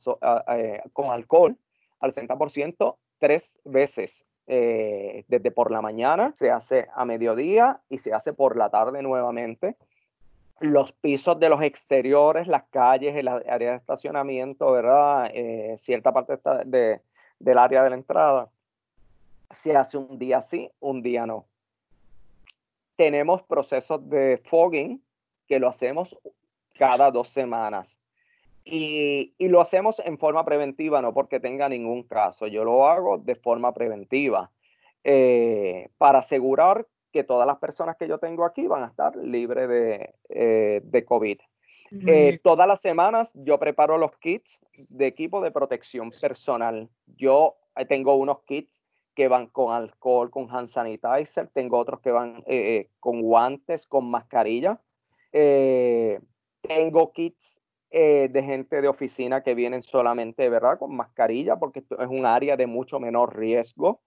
eh, 0.49 0.83
con 0.93 1.11
alcohol 1.11 1.57
al 2.01 2.13
60% 2.13 2.97
tres 3.19 3.61
veces. 3.65 4.25
Eh, 4.47 5.25
desde 5.29 5.51
por 5.51 5.71
la 5.71 5.81
mañana, 5.81 6.33
se 6.35 6.51
hace 6.51 6.89
a 6.95 7.07
mediodía 7.07 7.81
y 7.89 7.97
se 7.97 8.13
hace 8.13 8.35
por 8.35 8.57
la 8.57 8.69
tarde 8.69 9.03
nuevamente. 9.03 9.77
Los 10.61 10.93
pisos 10.93 11.39
de 11.41 11.49
los 11.49 11.63
exteriores, 11.63 12.47
las 12.47 12.65
calles, 12.65 13.17
el 13.17 13.29
área 13.29 13.73
de 13.73 13.77
estacionamiento, 13.77 14.71
¿verdad? 14.73 15.31
Eh, 15.35 15.75
cierta 15.77 16.13
parte 16.13 16.39
de, 16.65 17.01
del 17.39 17.59
área 17.59 17.83
de 17.83 17.91
la 17.91 17.97
entrada, 17.97 18.51
se 19.51 19.77
hace 19.77 19.97
un 19.99 20.19
día 20.19 20.41
sí, 20.41 20.71
un 20.81 21.03
día 21.03 21.27
no. 21.27 21.47
Tenemos 22.97 23.43
procesos 23.43 24.09
de 24.09 24.41
fogging 24.45 25.03
que 25.47 25.59
lo 25.59 25.69
hacemos 25.69 26.17
cada 26.79 27.11
dos 27.11 27.29
semanas. 27.29 28.01
Y, 28.65 29.35
lo 29.39 29.61
hacemos 29.61 30.01
en 30.01 30.19
forma 30.19 30.45
preventiva, 30.45 31.03
no 31.03 31.13
porque 31.13 31.39
tenga 31.39 31.69
ningún 31.69 32.03
caso. 32.05 32.47
Yo 32.47 32.65
lo 32.65 32.87
hago 32.87 33.19
de 33.19 33.35
forma 33.35 33.75
preventiva 33.75 34.51
eh, 35.05 35.91
para 35.99 36.21
asegurar 36.21 36.87
que 37.15 37.23
todas 37.23 37.47
las 37.47 37.59
personas 37.59 37.97
que 37.97 38.09
yo 38.09 38.19
tengo 38.19 38.45
aquí 38.45 38.67
van 38.67 38.83
a 38.83 38.89
estar 38.89 39.15
libres 39.15 39.69
de, 39.69 40.15
eh, 40.29 40.81
de 40.83 41.05
COVID. 41.05 41.39
Eh, 42.09 42.41
todas 42.43 42.67
las 42.67 42.81
semanas 42.81 43.31
yo 43.35 43.57
preparo 43.61 43.99
los 43.99 44.17
kits 44.19 44.61
de 44.91 45.07
equipo 45.07 45.41
de 45.41 45.53
protección 45.53 46.11
personal. 46.21 46.89
Yo 47.17 47.55
eh, 47.77 47.85
tengo 47.85 48.17
unos 48.17 48.41
kits 48.47 48.83
que 49.15 49.29
van 49.29 49.47
con 49.47 49.73
alcohol, 49.73 50.29
con 50.29 50.49
hand 50.51 50.67
sanitizer, 50.67 51.49
tengo 51.55 51.79
otros 51.79 52.01
que 52.01 52.11
van 52.11 52.43
eh, 52.49 52.89
con 52.99 53.23
guantes, 53.23 53.87
con 53.87 54.11
mascarilla. 54.11 54.81
tengo 55.31 57.13
kits 57.13 57.61
de 57.93 58.43
gente 58.45 58.83
de 58.83 58.89
oficina 58.89 59.45
que 59.45 59.55
vienen 59.55 59.83
solamente, 59.83 60.49
¿verdad? 60.49 60.81
Con 60.81 60.97
mascarilla, 60.97 61.61
porque 61.61 61.79
esto 61.79 62.03
es 62.03 62.09
un 62.09 62.27
área 62.27 62.57
de 62.57 62.67
mucho 62.67 62.99
menor 62.99 63.39
riesgo. 63.39 64.01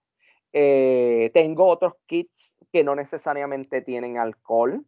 tengo 0.52 1.68
otros 1.68 1.94
kits 2.06 2.57
que 2.72 2.84
no 2.84 2.96
necesariamente 2.96 3.82
tienen 3.82 4.18
alcohol, 4.18 4.84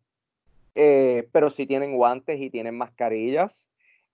eh, 0.76 1.28
pero 1.32 1.50
sí 1.50 1.66
tienen 1.66 1.96
guantes 1.96 2.40
y 2.40 2.50
tienen 2.50 2.78
mascarillas. 2.78 3.68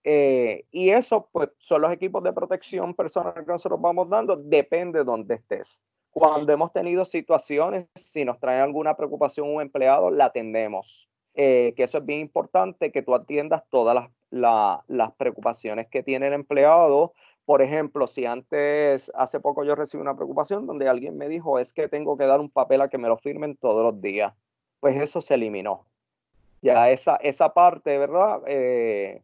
Eh, 0.04 0.64
y 0.70 0.90
eso, 0.90 1.28
pues, 1.32 1.50
son 1.58 1.82
los 1.82 1.92
equipos 1.92 2.22
de 2.22 2.32
protección 2.32 2.94
personal 2.94 3.34
que 3.34 3.52
nosotros 3.52 3.80
vamos 3.80 4.08
dando, 4.08 4.36
depende 4.36 5.00
de 5.00 5.04
dónde 5.04 5.34
estés. 5.34 5.82
Cuando 6.10 6.52
hemos 6.52 6.72
tenido 6.72 7.04
situaciones, 7.04 7.86
si 7.94 8.24
nos 8.24 8.38
trae 8.38 8.60
alguna 8.60 8.96
preocupación 8.96 9.52
un 9.52 9.60
empleado, 9.60 10.10
la 10.10 10.26
atendemos. 10.26 11.08
Eh, 11.34 11.74
que 11.76 11.82
eso 11.82 11.98
es 11.98 12.06
bien 12.06 12.20
importante, 12.20 12.90
que 12.90 13.02
tú 13.02 13.14
atiendas 13.14 13.64
todas 13.68 14.08
las, 14.30 14.80
las 14.88 15.12
preocupaciones 15.12 15.88
que 15.88 16.02
tiene 16.02 16.28
el 16.28 16.32
empleado. 16.32 17.12
Por 17.46 17.62
ejemplo, 17.62 18.06
si 18.06 18.26
antes, 18.26 19.10
hace 19.14 19.40
poco 19.40 19.64
yo 19.64 19.74
recibí 19.74 20.02
una 20.02 20.16
preocupación 20.16 20.66
donde 20.66 20.88
alguien 20.88 21.16
me 21.16 21.28
dijo, 21.28 21.58
es 21.58 21.72
que 21.72 21.88
tengo 21.88 22.18
que 22.18 22.26
dar 22.26 22.40
un 22.40 22.50
papel 22.50 22.82
a 22.82 22.88
que 22.88 22.98
me 22.98 23.08
lo 23.08 23.16
firmen 23.16 23.56
todos 23.56 23.82
los 23.82 24.02
días. 24.02 24.34
Pues 24.80 24.96
eso 24.96 25.20
se 25.22 25.34
eliminó 25.34 25.86
ya 26.62 26.90
esa, 26.90 27.16
esa 27.16 27.52
parte, 27.54 27.98
¿verdad? 27.98 28.40
Eh, 28.46 29.22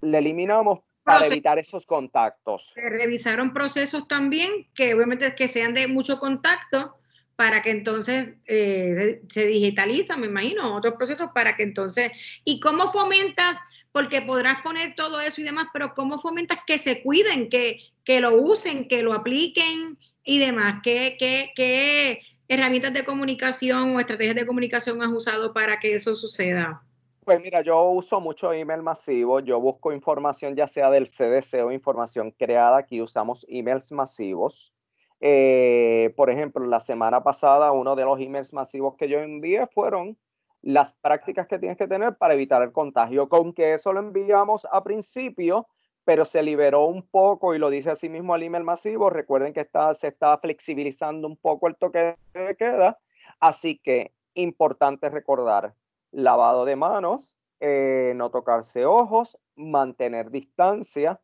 le 0.00 0.18
eliminamos 0.18 0.80
para 1.02 1.26
evitar 1.26 1.58
esos 1.58 1.86
contactos. 1.86 2.72
Se 2.72 2.88
revisaron 2.88 3.52
procesos 3.52 4.06
también 4.06 4.68
que 4.74 4.94
obviamente 4.94 5.34
que 5.34 5.48
sean 5.48 5.74
de 5.74 5.88
mucho 5.88 6.18
contacto 6.18 6.96
para 7.40 7.62
que 7.62 7.70
entonces 7.70 8.34
eh, 8.44 9.22
se, 9.32 9.46
digitaliza, 9.46 10.18
me 10.18 10.26
imagino, 10.26 10.74
otros 10.74 10.92
procesos 10.96 11.30
para 11.34 11.56
que 11.56 11.62
entonces, 11.62 12.12
¿y 12.44 12.60
cómo 12.60 12.92
fomentas? 12.92 13.58
Porque 13.92 14.20
podrás 14.20 14.60
poner 14.60 14.94
todo 14.94 15.22
eso 15.22 15.40
y 15.40 15.44
demás, 15.44 15.68
pero 15.72 15.94
¿cómo 15.94 16.18
fomentas 16.18 16.58
que 16.66 16.76
se 16.76 17.02
cuiden, 17.02 17.48
que, 17.48 17.78
que 18.04 18.20
lo 18.20 18.36
usen, 18.36 18.86
que 18.88 19.02
lo 19.02 19.14
apliquen 19.14 19.98
y 20.22 20.38
demás? 20.38 20.80
¿Qué, 20.82 21.16
qué, 21.18 21.52
qué 21.56 22.20
herramientas 22.46 22.92
de 22.92 23.06
comunicación 23.06 23.96
o 23.96 24.00
estrategias 24.00 24.36
de 24.36 24.46
comunicación 24.46 25.02
has 25.02 25.08
usado 25.08 25.54
para 25.54 25.80
que 25.80 25.94
eso 25.94 26.14
suceda? 26.14 26.82
Pues 27.24 27.40
mira, 27.40 27.62
yo 27.62 27.82
uso 27.84 28.20
mucho 28.20 28.52
email 28.52 28.82
masivo, 28.82 29.40
yo 29.40 29.58
busco 29.58 29.94
información 29.94 30.54
ya 30.54 30.66
sea 30.66 30.90
del 30.90 31.06
CDC 31.06 31.64
o 31.64 31.72
información 31.72 32.32
creada, 32.32 32.76
aquí 32.76 33.00
usamos 33.00 33.46
emails 33.48 33.92
masivos. 33.92 34.74
Eh, 35.20 36.12
por 36.16 36.30
ejemplo, 36.30 36.64
la 36.66 36.80
semana 36.80 37.22
pasada 37.22 37.72
uno 37.72 37.94
de 37.94 38.04
los 38.04 38.18
emails 38.20 38.52
masivos 38.52 38.96
que 38.96 39.08
yo 39.08 39.20
envié 39.20 39.66
fueron 39.66 40.16
las 40.62 40.94
prácticas 40.94 41.46
que 41.46 41.58
tienes 41.58 41.78
que 41.78 41.88
tener 41.88 42.16
para 42.16 42.34
evitar 42.34 42.62
el 42.62 42.72
contagio, 42.72 43.28
con 43.28 43.52
que 43.52 43.74
eso 43.74 43.92
lo 43.92 44.00
enviamos 44.00 44.66
a 44.70 44.82
principio, 44.82 45.66
pero 46.04 46.24
se 46.24 46.42
liberó 46.42 46.84
un 46.86 47.06
poco 47.06 47.54
y 47.54 47.58
lo 47.58 47.70
dice 47.70 47.90
así 47.90 48.08
mismo 48.08 48.34
el 48.34 48.42
email 48.42 48.64
masivo. 48.64 49.10
Recuerden 49.10 49.52
que 49.52 49.60
está, 49.60 49.92
se 49.94 50.08
está 50.08 50.36
flexibilizando 50.38 51.26
un 51.28 51.36
poco 51.36 51.68
el 51.68 51.76
toque 51.76 52.16
de 52.34 52.56
queda, 52.56 52.98
así 53.38 53.78
que 53.78 54.12
importante 54.34 55.08
recordar 55.08 55.74
lavado 56.12 56.64
de 56.64 56.76
manos, 56.76 57.34
eh, 57.60 58.12
no 58.16 58.30
tocarse 58.30 58.86
ojos, 58.86 59.38
mantener 59.54 60.30
distancia. 60.30 61.20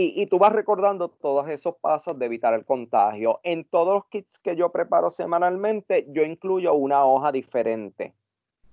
Y, 0.00 0.26
tú 0.26 0.38
vas 0.38 0.52
recordando 0.52 1.08
todos 1.08 1.48
esos 1.48 1.74
pasos 1.76 2.16
de 2.16 2.26
evitar 2.26 2.54
el 2.54 2.64
contagio. 2.64 3.40
En 3.42 3.64
todos 3.64 3.94
los 3.94 4.06
kits 4.06 4.38
que 4.38 4.54
yo 4.54 4.70
preparo 4.70 5.10
semanalmente, 5.10 6.06
yo 6.10 6.22
incluyo 6.22 6.74
una 6.74 7.04
hoja 7.04 7.32
diferente, 7.32 8.14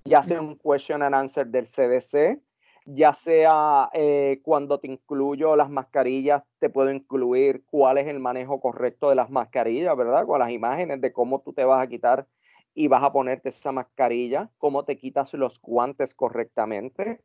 ya 0.04 0.22
sea 0.22 0.40
un 0.40 0.56
question 0.56 1.02
and 1.02 1.16
answer 1.16 1.48
del 1.48 1.66
CDC, 1.66 2.40
ya 2.86 3.12
sea 3.14 3.90
eh, 3.94 4.40
cuando 4.44 4.80
te 4.80 4.88
incluyo 4.88 5.56
las 5.56 5.72
mascarillas, 5.72 6.44
te 6.60 6.70
puedo 6.70 6.92
incluir 6.92 7.64
cuál 7.66 7.98
es 7.98 8.08
el 8.08 8.20
manejo 8.20 8.60
correcto 8.60 9.10
de 9.10 9.16
las 9.16 9.32
mascarillas, 9.32 9.98
¿verdad? 9.98 10.28
Con 10.28 10.38
las 10.38 10.52
imágenes 10.52 11.02
de 11.02 11.12
cómo 11.12 11.42
tú 11.42 11.54
te 11.54 11.66
vas 11.66 11.82
a 11.82 11.88
quitar 11.88 12.28
y 12.76 12.88
vas 12.88 13.04
a 13.04 13.12
ponerte 13.12 13.50
esa 13.50 13.72
mascarilla, 13.72 14.52
cómo 14.60 14.86
te 14.86 14.96
quitas 14.96 15.34
los 15.34 15.60
guantes 15.60 16.14
correctamente. 16.14 17.22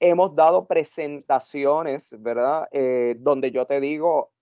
Hemos 0.00 0.34
dado 0.34 0.66
presentaciones, 0.66 2.14
¿verdad? 2.20 2.68
Eh, 2.72 3.16
donde 3.18 3.50
yo 3.50 3.66
te 3.66 3.80
digo 3.80 4.32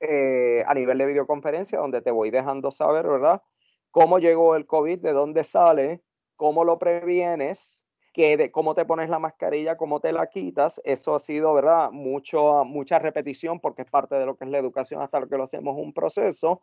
eh, 0.00 0.64
a 0.66 0.74
nivel 0.74 0.98
de 0.98 1.06
videoconferencia, 1.06 1.78
donde 1.78 2.00
te 2.00 2.10
voy 2.10 2.30
dejando 2.30 2.70
saber, 2.70 3.06
¿verdad? 3.06 3.42
Cómo 3.90 4.18
llegó 4.18 4.56
el 4.56 4.66
COVID, 4.66 5.00
de 5.00 5.12
dónde 5.12 5.44
sale, 5.44 6.02
cómo 6.36 6.64
lo 6.64 6.78
previenes, 6.78 7.84
que 8.12 8.36
de 8.36 8.50
cómo 8.50 8.74
te 8.74 8.84
pones 8.84 9.08
la 9.08 9.18
mascarilla, 9.18 9.76
cómo 9.76 10.00
te 10.00 10.12
la 10.12 10.26
quitas, 10.28 10.80
eso 10.84 11.14
ha 11.14 11.18
sido, 11.18 11.54
¿verdad? 11.54 11.90
Mucho, 11.90 12.64
mucha 12.64 12.98
repetición 12.98 13.60
porque 13.60 13.82
es 13.82 13.90
parte 13.90 14.16
de 14.16 14.26
lo 14.26 14.36
que 14.36 14.44
es 14.44 14.50
la 14.50 14.58
educación 14.58 15.02
hasta 15.02 15.20
lo 15.20 15.28
que 15.28 15.36
lo 15.36 15.44
hacemos 15.44 15.76
un 15.76 15.92
proceso. 15.92 16.60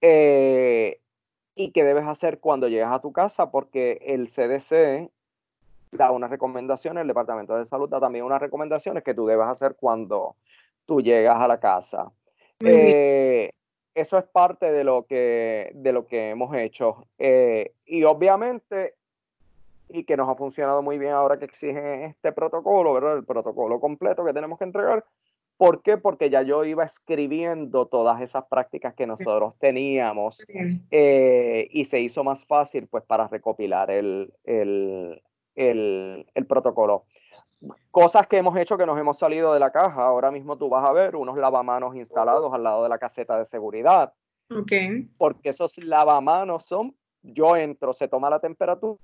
Eh, 0.00 1.00
y 1.54 1.72
qué 1.72 1.84
debes 1.84 2.06
hacer 2.06 2.40
cuando 2.40 2.68
llegas 2.68 2.92
a 2.92 3.00
tu 3.00 3.12
casa 3.12 3.50
porque 3.50 3.98
el 4.02 4.28
CDC 4.28 5.10
da 5.92 6.10
unas 6.10 6.30
recomendaciones, 6.30 7.02
el 7.02 7.08
Departamento 7.08 7.56
de 7.56 7.66
Salud 7.66 7.88
da 7.88 8.00
también 8.00 8.24
unas 8.24 8.40
recomendaciones 8.40 9.04
que 9.04 9.14
tú 9.14 9.26
debes 9.26 9.46
hacer 9.46 9.76
cuando 9.78 10.36
tú 10.86 11.00
llegas 11.00 11.40
a 11.40 11.46
la 11.46 11.60
casa. 11.60 12.10
Eh, 12.60 13.50
eso 13.94 14.18
es 14.18 14.24
parte 14.24 14.72
de 14.72 14.84
lo 14.84 15.04
que, 15.04 15.70
de 15.74 15.92
lo 15.92 16.06
que 16.06 16.30
hemos 16.30 16.56
hecho. 16.56 17.06
Eh, 17.18 17.72
y 17.84 18.04
obviamente 18.04 18.94
y 19.88 20.04
que 20.04 20.16
nos 20.16 20.28
ha 20.28 20.34
funcionado 20.34 20.82
muy 20.82 20.96
bien 20.98 21.12
ahora 21.12 21.38
que 21.38 21.44
exige 21.44 22.06
este 22.06 22.32
protocolo, 22.32 22.94
¿verdad? 22.94 23.18
El 23.18 23.24
protocolo 23.24 23.78
completo 23.78 24.24
que 24.24 24.32
tenemos 24.32 24.58
que 24.58 24.64
entregar. 24.64 25.04
¿Por 25.58 25.82
qué? 25.82 25.98
Porque 25.98 26.30
ya 26.30 26.42
yo 26.42 26.64
iba 26.64 26.82
escribiendo 26.82 27.86
todas 27.86 28.20
esas 28.20 28.46
prácticas 28.46 28.94
que 28.94 29.06
nosotros 29.06 29.56
teníamos 29.58 30.44
eh, 30.90 31.68
y 31.70 31.84
se 31.84 32.00
hizo 32.00 32.24
más 32.24 32.44
fácil 32.46 32.88
pues 32.88 33.04
para 33.04 33.28
recopilar 33.28 33.90
el, 33.90 34.32
el, 34.44 35.22
el, 35.56 36.26
el 36.34 36.46
protocolo 36.46 37.04
cosas 37.90 38.26
que 38.26 38.38
hemos 38.38 38.56
hecho 38.56 38.76
que 38.76 38.86
nos 38.86 38.98
hemos 38.98 39.18
salido 39.18 39.52
de 39.52 39.60
la 39.60 39.70
caja. 39.70 40.04
Ahora 40.04 40.30
mismo 40.30 40.56
tú 40.56 40.68
vas 40.68 40.84
a 40.84 40.92
ver 40.92 41.16
unos 41.16 41.38
lavamanos 41.38 41.94
instalados 41.96 42.52
al 42.52 42.62
lado 42.62 42.82
de 42.82 42.88
la 42.88 42.98
caseta 42.98 43.38
de 43.38 43.44
seguridad. 43.44 44.12
Ok. 44.50 44.72
Porque 45.16 45.50
esos 45.50 45.78
lavamanos 45.78 46.64
son, 46.64 46.94
yo 47.22 47.56
entro, 47.56 47.92
se 47.92 48.08
toma 48.08 48.28
la 48.28 48.40
temperatura, 48.40 48.98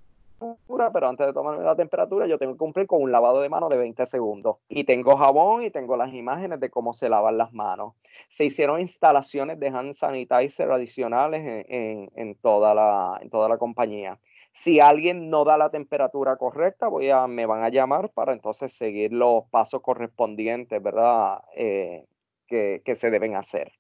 pero 0.93 1.09
antes 1.09 1.27
de 1.27 1.33
tomar 1.33 1.59
la 1.59 1.75
temperatura 1.75 2.27
yo 2.27 2.39
tengo 2.39 2.53
que 2.53 2.59
cumplir 2.59 2.87
con 2.87 3.03
un 3.03 3.11
lavado 3.11 3.41
de 3.41 3.49
manos 3.49 3.71
de 3.71 3.79
20 3.79 4.05
segundos. 4.07 4.57
Y 4.69 4.85
tengo 4.85 5.17
jabón 5.17 5.65
y 5.65 5.71
tengo 5.71 5.97
las 5.97 6.13
imágenes 6.13 6.61
de 6.61 6.71
cómo 6.71 6.93
se 6.93 7.09
lavan 7.09 7.39
las 7.39 7.53
manos. 7.53 7.95
Se 8.29 8.45
hicieron 8.45 8.81
instalaciones 8.81 9.59
de 9.59 9.69
hand 9.69 9.95
sanitizer 9.95 10.71
adicionales 10.71 11.67
en, 11.69 12.11
en 12.15 12.35
toda, 12.35 12.75
la, 12.75 13.19
en 13.23 13.31
toda 13.31 13.49
la 13.49 13.59
compañía. 13.59 14.19
Si 14.53 14.81
alguien 14.81 15.31
no 15.31 15.45
da 15.45 15.57
la 15.57 15.71
temperatura 15.71 16.37
correcta, 16.37 16.89
voy 16.89 17.11
a, 17.11 17.27
me 17.27 17.47
van 17.47 17.63
a 17.63 17.69
llamar 17.69 18.11
para 18.11 18.33
entonces 18.33 18.73
seguir 18.73 19.13
los 19.13 19.45
pasos 19.51 19.81
correspondientes, 19.83 20.83
¿verdad? 20.83 21.39
Eh, 21.55 22.05
que, 22.47 22.83
que 22.85 22.97
se 22.97 23.11
deben 23.11 23.37
hacer. 23.37 23.73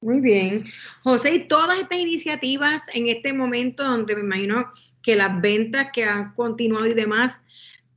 Muy 0.00 0.20
bien. 0.20 0.66
José, 1.02 1.34
y 1.34 1.48
todas 1.48 1.80
estas 1.80 1.98
iniciativas 1.98 2.82
en 2.92 3.08
este 3.08 3.32
momento 3.32 3.82
donde 3.82 4.14
me 4.14 4.20
imagino 4.20 4.70
que 5.02 5.16
las 5.16 5.40
ventas 5.40 5.88
que 5.92 6.04
han 6.04 6.34
continuado 6.34 6.86
y 6.86 6.94
demás, 6.94 7.40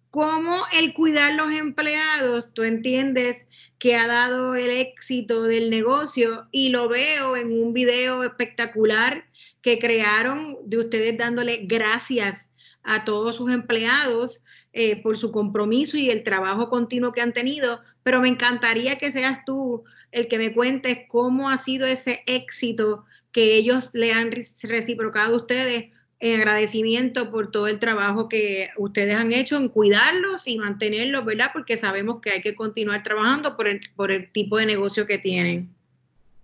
¿cómo 0.09 0.55
el 0.73 0.93
cuidar 0.93 1.33
los 1.33 1.51
empleados, 1.51 2.53
tú 2.53 2.63
entiendes 2.63 3.45
que 3.79 3.95
ha 3.95 4.07
dado 4.07 4.55
el 4.55 4.69
éxito 4.71 5.43
del 5.43 5.69
negocio? 5.69 6.47
Y 6.51 6.69
lo 6.69 6.87
veo 6.87 7.35
en 7.35 7.51
un 7.51 7.73
video 7.73 8.23
espectacular 8.23 9.25
que 9.61 9.79
crearon 9.79 10.57
de 10.65 10.77
ustedes 10.77 11.17
dándole 11.17 11.65
gracias 11.65 12.49
a 12.83 13.03
todos 13.05 13.35
sus 13.35 13.51
empleados 13.51 14.43
eh, 14.71 15.01
por 15.01 15.17
su 15.17 15.31
compromiso 15.31 15.97
y 15.97 16.09
el 16.09 16.23
trabajo 16.23 16.69
continuo 16.69 17.11
que 17.11 17.21
han 17.21 17.33
tenido, 17.33 17.81
pero 18.03 18.21
me 18.21 18.29
encantaría 18.29 18.97
que 18.97 19.11
seas 19.11 19.43
tú 19.45 19.83
el 20.11 20.27
que 20.27 20.37
me 20.37 20.53
cuentes 20.53 20.99
cómo 21.07 21.49
ha 21.49 21.57
sido 21.57 21.85
ese 21.85 22.23
éxito 22.25 23.05
que 23.31 23.55
ellos 23.55 23.89
le 23.93 24.13
han 24.13 24.31
reciprocado 24.31 25.33
a 25.33 25.37
ustedes 25.37 25.89
en 26.19 26.39
agradecimiento 26.39 27.31
por 27.31 27.49
todo 27.51 27.67
el 27.67 27.79
trabajo 27.79 28.27
que 28.27 28.69
ustedes 28.77 29.15
han 29.15 29.31
hecho 29.31 29.55
en 29.55 29.69
cuidarlos 29.69 30.47
y 30.47 30.57
mantenerlos, 30.57 31.23
¿verdad? 31.25 31.51
Porque 31.53 31.77
sabemos 31.77 32.19
que 32.21 32.31
hay 32.31 32.41
que 32.41 32.55
continuar 32.55 33.03
trabajando 33.03 33.55
por 33.55 33.67
el, 33.67 33.79
por 33.95 34.11
el 34.11 34.31
tipo 34.31 34.57
de 34.57 34.65
negocio 34.65 35.05
que 35.05 35.17
tienen. 35.17 35.73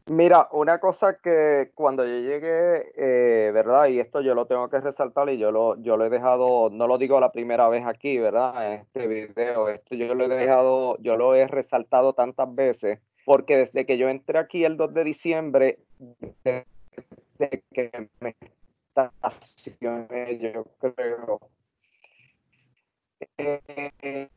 Mira, 0.08 0.48
una 0.52 0.80
cosa 0.80 1.18
que 1.18 1.72
cuando 1.74 2.06
yo 2.06 2.20
llegué, 2.20 2.92
eh, 2.96 3.50
¿verdad? 3.52 3.88
Y 3.88 4.00
esto 4.00 4.22
yo 4.22 4.36
lo 4.36 4.46
tengo 4.46 4.70
que 4.70 4.80
resaltar 4.80 5.30
y 5.30 5.40
yo 5.40 5.52
lo, 5.52 5.82
yo 5.82 5.98
lo 5.98 6.06
he 6.06 6.12
dejado, 6.12 6.70
no 6.70 6.86
lo 6.86 7.00
digo 7.00 7.20
la 7.20 7.32
primera 7.32 7.68
vez 7.70 7.88
aquí, 7.88 8.20
¿verdad? 8.20 8.72
En 8.72 8.82
este 8.82 9.08
video, 9.08 9.68
esto 9.68 9.96
yo 9.96 10.14
lo 10.14 10.26
he 10.26 10.28
dejado, 10.28 10.96
yo 11.00 11.18
lo 11.18 11.34
he 11.34 11.48
resaltado 11.48 12.14
tantas 12.14 12.54
veces, 12.54 13.00
porque 13.26 13.58
desde 13.58 13.88
que 13.88 13.98
yo 13.98 14.08
entré 14.08 14.38
aquí 14.38 14.64
el 14.64 14.78
2 14.78 14.94
de 14.94 15.04
diciembre, 15.04 15.80
desde 16.44 17.64
que 17.74 18.08
me 18.20 18.36
estacioné, 18.96 20.38
yo 20.38 20.66
creo, 20.80 21.40
eh, 23.40 24.30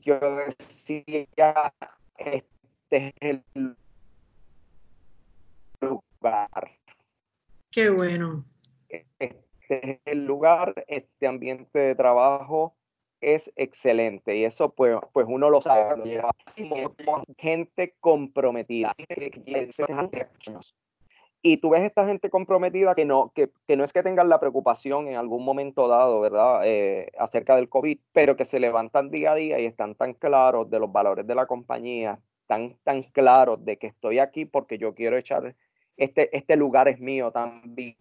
yo 0.00 0.18
decía, 0.46 1.74
es 2.90 3.12
el 3.20 3.42
lugar. 5.80 6.70
Qué 7.70 7.90
bueno. 7.90 8.44
Este 8.88 9.36
es 9.68 9.98
el 10.04 10.24
lugar, 10.24 10.84
este 10.86 11.26
ambiente 11.26 11.78
de 11.78 11.94
trabajo 11.94 12.76
es 13.20 13.52
excelente 13.56 14.36
y 14.36 14.44
eso 14.44 14.72
pues, 14.74 14.96
pues 15.12 15.26
uno 15.28 15.50
lo 15.50 15.60
sabe. 15.60 16.22
Gente 17.38 17.94
comprometida. 18.00 18.94
Y 21.42 21.58
tú 21.58 21.70
ves 21.70 21.82
esta 21.82 22.06
gente 22.06 22.28
comprometida 22.28 22.94
que 22.94 23.04
no, 23.04 23.32
que, 23.34 23.50
no 23.76 23.84
es 23.84 23.92
que 23.92 24.02
tengan 24.02 24.28
la 24.28 24.40
preocupación 24.40 25.06
en 25.06 25.16
algún 25.16 25.44
momento 25.44 25.86
dado, 25.86 26.20
¿verdad? 26.20 26.62
Eh, 26.64 27.12
acerca 27.18 27.56
del 27.56 27.68
COVID, 27.68 27.98
pero 28.12 28.36
que 28.36 28.44
se 28.44 28.58
levantan 28.58 29.10
día 29.10 29.32
a 29.32 29.34
día 29.36 29.60
y 29.60 29.66
están 29.66 29.94
tan 29.94 30.14
claros 30.14 30.68
de 30.70 30.80
los 30.80 30.90
valores 30.90 31.26
de 31.26 31.34
la 31.34 31.46
compañía, 31.46 32.20
tan, 32.46 32.76
tan 32.84 33.02
claros 33.02 33.64
de 33.64 33.76
que 33.76 33.88
estoy 33.88 34.18
aquí 34.18 34.44
porque 34.44 34.78
yo 34.78 34.94
quiero 34.94 35.16
echar, 35.16 35.54
este, 35.96 36.34
este 36.36 36.56
lugar 36.56 36.88
es 36.88 37.00
mío 37.00 37.30
también. 37.32 37.96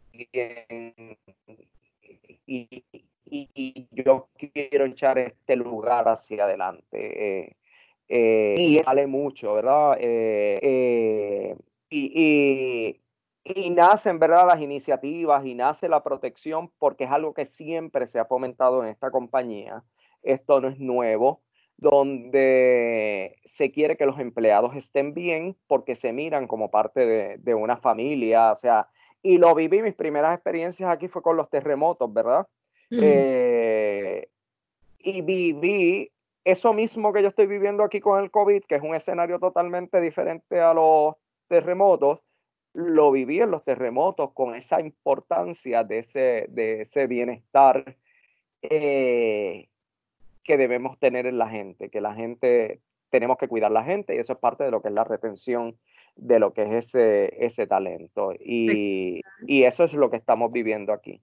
Y, 2.47 2.84
y, 3.25 3.88
yo 3.91 4.29
quiero 4.38 4.86
echar 4.86 5.17
este 5.17 5.55
lugar 5.55 6.08
hacia 6.08 6.43
adelante. 6.43 6.86
Eh, 7.43 7.55
eh, 8.08 8.55
y 8.58 8.81
vale 8.84 9.08
mucho, 9.08 9.55
¿verdad? 9.55 9.97
Eh, 9.99 11.55
y, 11.89 13.01
y, 13.43 13.69
nacen, 13.71 14.19
¿verdad? 14.19 14.47
Las 14.47 14.62
iniciativas 14.62 15.45
y 15.45 15.55
nace 15.55 15.89
la 15.89 16.03
protección 16.03 16.71
porque 16.77 17.05
es 17.05 17.12
algo 17.12 17.34
que 17.34 17.45
siempre 17.45 18.08
se 18.08 18.19
ha 18.19 18.25
fomentado 18.25 18.84
en 18.84 18.89
esta 18.89 19.12
compañía. 19.12 19.84
Esto 20.21 20.62
no 20.62 20.69
es 20.69 20.79
nuevo 20.79 21.44
donde 21.77 23.38
se 23.43 23.71
quiere 23.71 23.97
que 23.97 24.05
los 24.05 24.19
empleados 24.19 24.75
estén 24.75 25.13
bien 25.13 25.55
porque 25.67 25.95
se 25.95 26.13
miran 26.13 26.47
como 26.47 26.71
parte 26.71 27.38
de, 27.38 27.55
una 27.55 27.77
familia, 27.77 28.51
o 28.51 28.55
sea, 28.55 28.88
y 29.21 29.38
lo 29.38 29.53
viví, 29.55 29.81
mis 29.81 29.95
primeras 29.95 30.35
experiencias 30.35 30.89
aquí 30.89 31.07
fue 31.07 31.21
con 31.21 31.35
los 31.38 31.49
terremotos, 31.49 32.13
¿verdad? 32.13 32.47
Eh, 32.91 34.29
y 34.99 35.21
viví 35.21 36.11
eso 36.43 36.73
mismo 36.73 37.11
que 37.11 37.23
yo 37.23 37.27
estoy 37.27 37.47
viviendo 37.47 37.83
aquí 37.83 37.99
con 37.99 38.23
el 38.23 38.31
COVID, 38.31 38.63
que 38.63 38.75
es 38.75 38.81
un 38.81 38.95
escenario 38.95 39.39
totalmente 39.39 39.99
diferente 39.99 40.61
a 40.61 40.73
los 40.73 41.15
terremotos, 41.47 42.19
lo 42.73 43.11
viví 43.11 43.39
en 43.39 43.51
los 43.51 43.63
terremotos 43.63 44.31
con 44.33 44.53
esa 44.53 44.79
importancia 44.81 45.83
de 45.83 45.99
ese, 45.99 46.45
de 46.49 46.81
ese 46.81 47.07
bienestar 47.07 47.95
eh, 48.61 49.69
que 50.45 50.58
debemos 50.58 50.97
tener 50.99 51.25
en 51.25 51.38
la 51.38 51.49
gente, 51.49 51.89
que 51.89 51.99
la 51.99 52.13
gente, 52.13 52.79
tenemos 53.10 53.38
que 53.38 53.47
cuidar 53.47 53.71
la 53.71 53.84
gente 53.84 54.15
y 54.15 54.19
eso 54.19 54.34
es 54.34 54.39
parte 54.39 54.63
de 54.63 54.71
lo 54.71 54.81
que 54.81 54.88
es 54.89 54.93
la 54.93 55.03
retención 55.03 55.77
de 56.15 56.39
lo 56.39 56.53
que 56.53 56.63
es 56.63 56.86
ese, 56.86 57.45
ese 57.45 57.67
talento. 57.67 58.34
Y, 58.39 59.21
y 59.47 59.63
eso 59.63 59.84
es 59.84 59.93
lo 59.93 60.10
que 60.10 60.17
estamos 60.17 60.51
viviendo 60.51 60.93
aquí. 60.93 61.21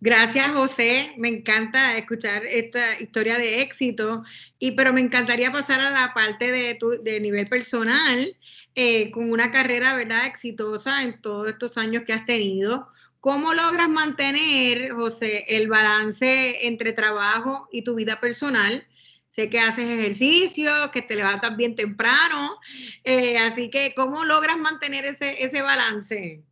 Gracias, 0.00 0.48
José. 0.52 1.12
Me 1.16 1.28
encanta 1.28 1.96
escuchar 1.96 2.44
esta 2.44 3.00
historia 3.00 3.38
de 3.38 3.62
éxito, 3.62 4.22
y, 4.58 4.72
pero 4.72 4.92
me 4.92 5.00
encantaría 5.00 5.52
pasar 5.52 5.80
a 5.80 5.90
la 5.90 6.12
parte 6.12 6.50
de, 6.50 6.74
tu, 6.74 7.02
de 7.02 7.20
nivel 7.20 7.48
personal, 7.48 8.36
eh, 8.74 9.10
con 9.12 9.30
una 9.30 9.50
carrera, 9.50 9.94
¿verdad?, 9.94 10.26
exitosa 10.26 11.02
en 11.02 11.20
todos 11.20 11.48
estos 11.48 11.78
años 11.78 12.02
que 12.04 12.12
has 12.12 12.24
tenido. 12.24 12.88
¿Cómo 13.24 13.54
logras 13.54 13.88
mantener, 13.88 14.92
José, 14.92 15.46
el 15.48 15.66
balance 15.66 16.66
entre 16.66 16.92
trabajo 16.92 17.68
y 17.72 17.80
tu 17.82 17.94
vida 17.94 18.20
personal? 18.20 18.86
Sé 19.28 19.48
que 19.48 19.60
haces 19.60 19.88
ejercicio, 19.88 20.70
que 20.92 21.00
te 21.00 21.16
levantas 21.16 21.56
bien 21.56 21.74
temprano, 21.74 22.58
eh, 23.02 23.38
así 23.38 23.70
que 23.70 23.94
¿cómo 23.96 24.24
logras 24.24 24.58
mantener 24.58 25.06
ese, 25.06 25.42
ese 25.42 25.62
balance? 25.62 26.42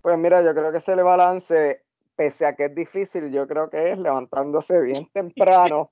Pues 0.00 0.16
mira, 0.18 0.40
yo 0.40 0.54
creo 0.54 0.70
que 0.70 0.78
ese 0.78 0.94
balance, 0.94 1.82
pese 2.14 2.46
a 2.46 2.54
que 2.54 2.66
es 2.66 2.74
difícil, 2.76 3.32
yo 3.32 3.48
creo 3.48 3.68
que 3.68 3.90
es 3.90 3.98
levantándose 3.98 4.80
bien 4.80 5.08
temprano 5.12 5.90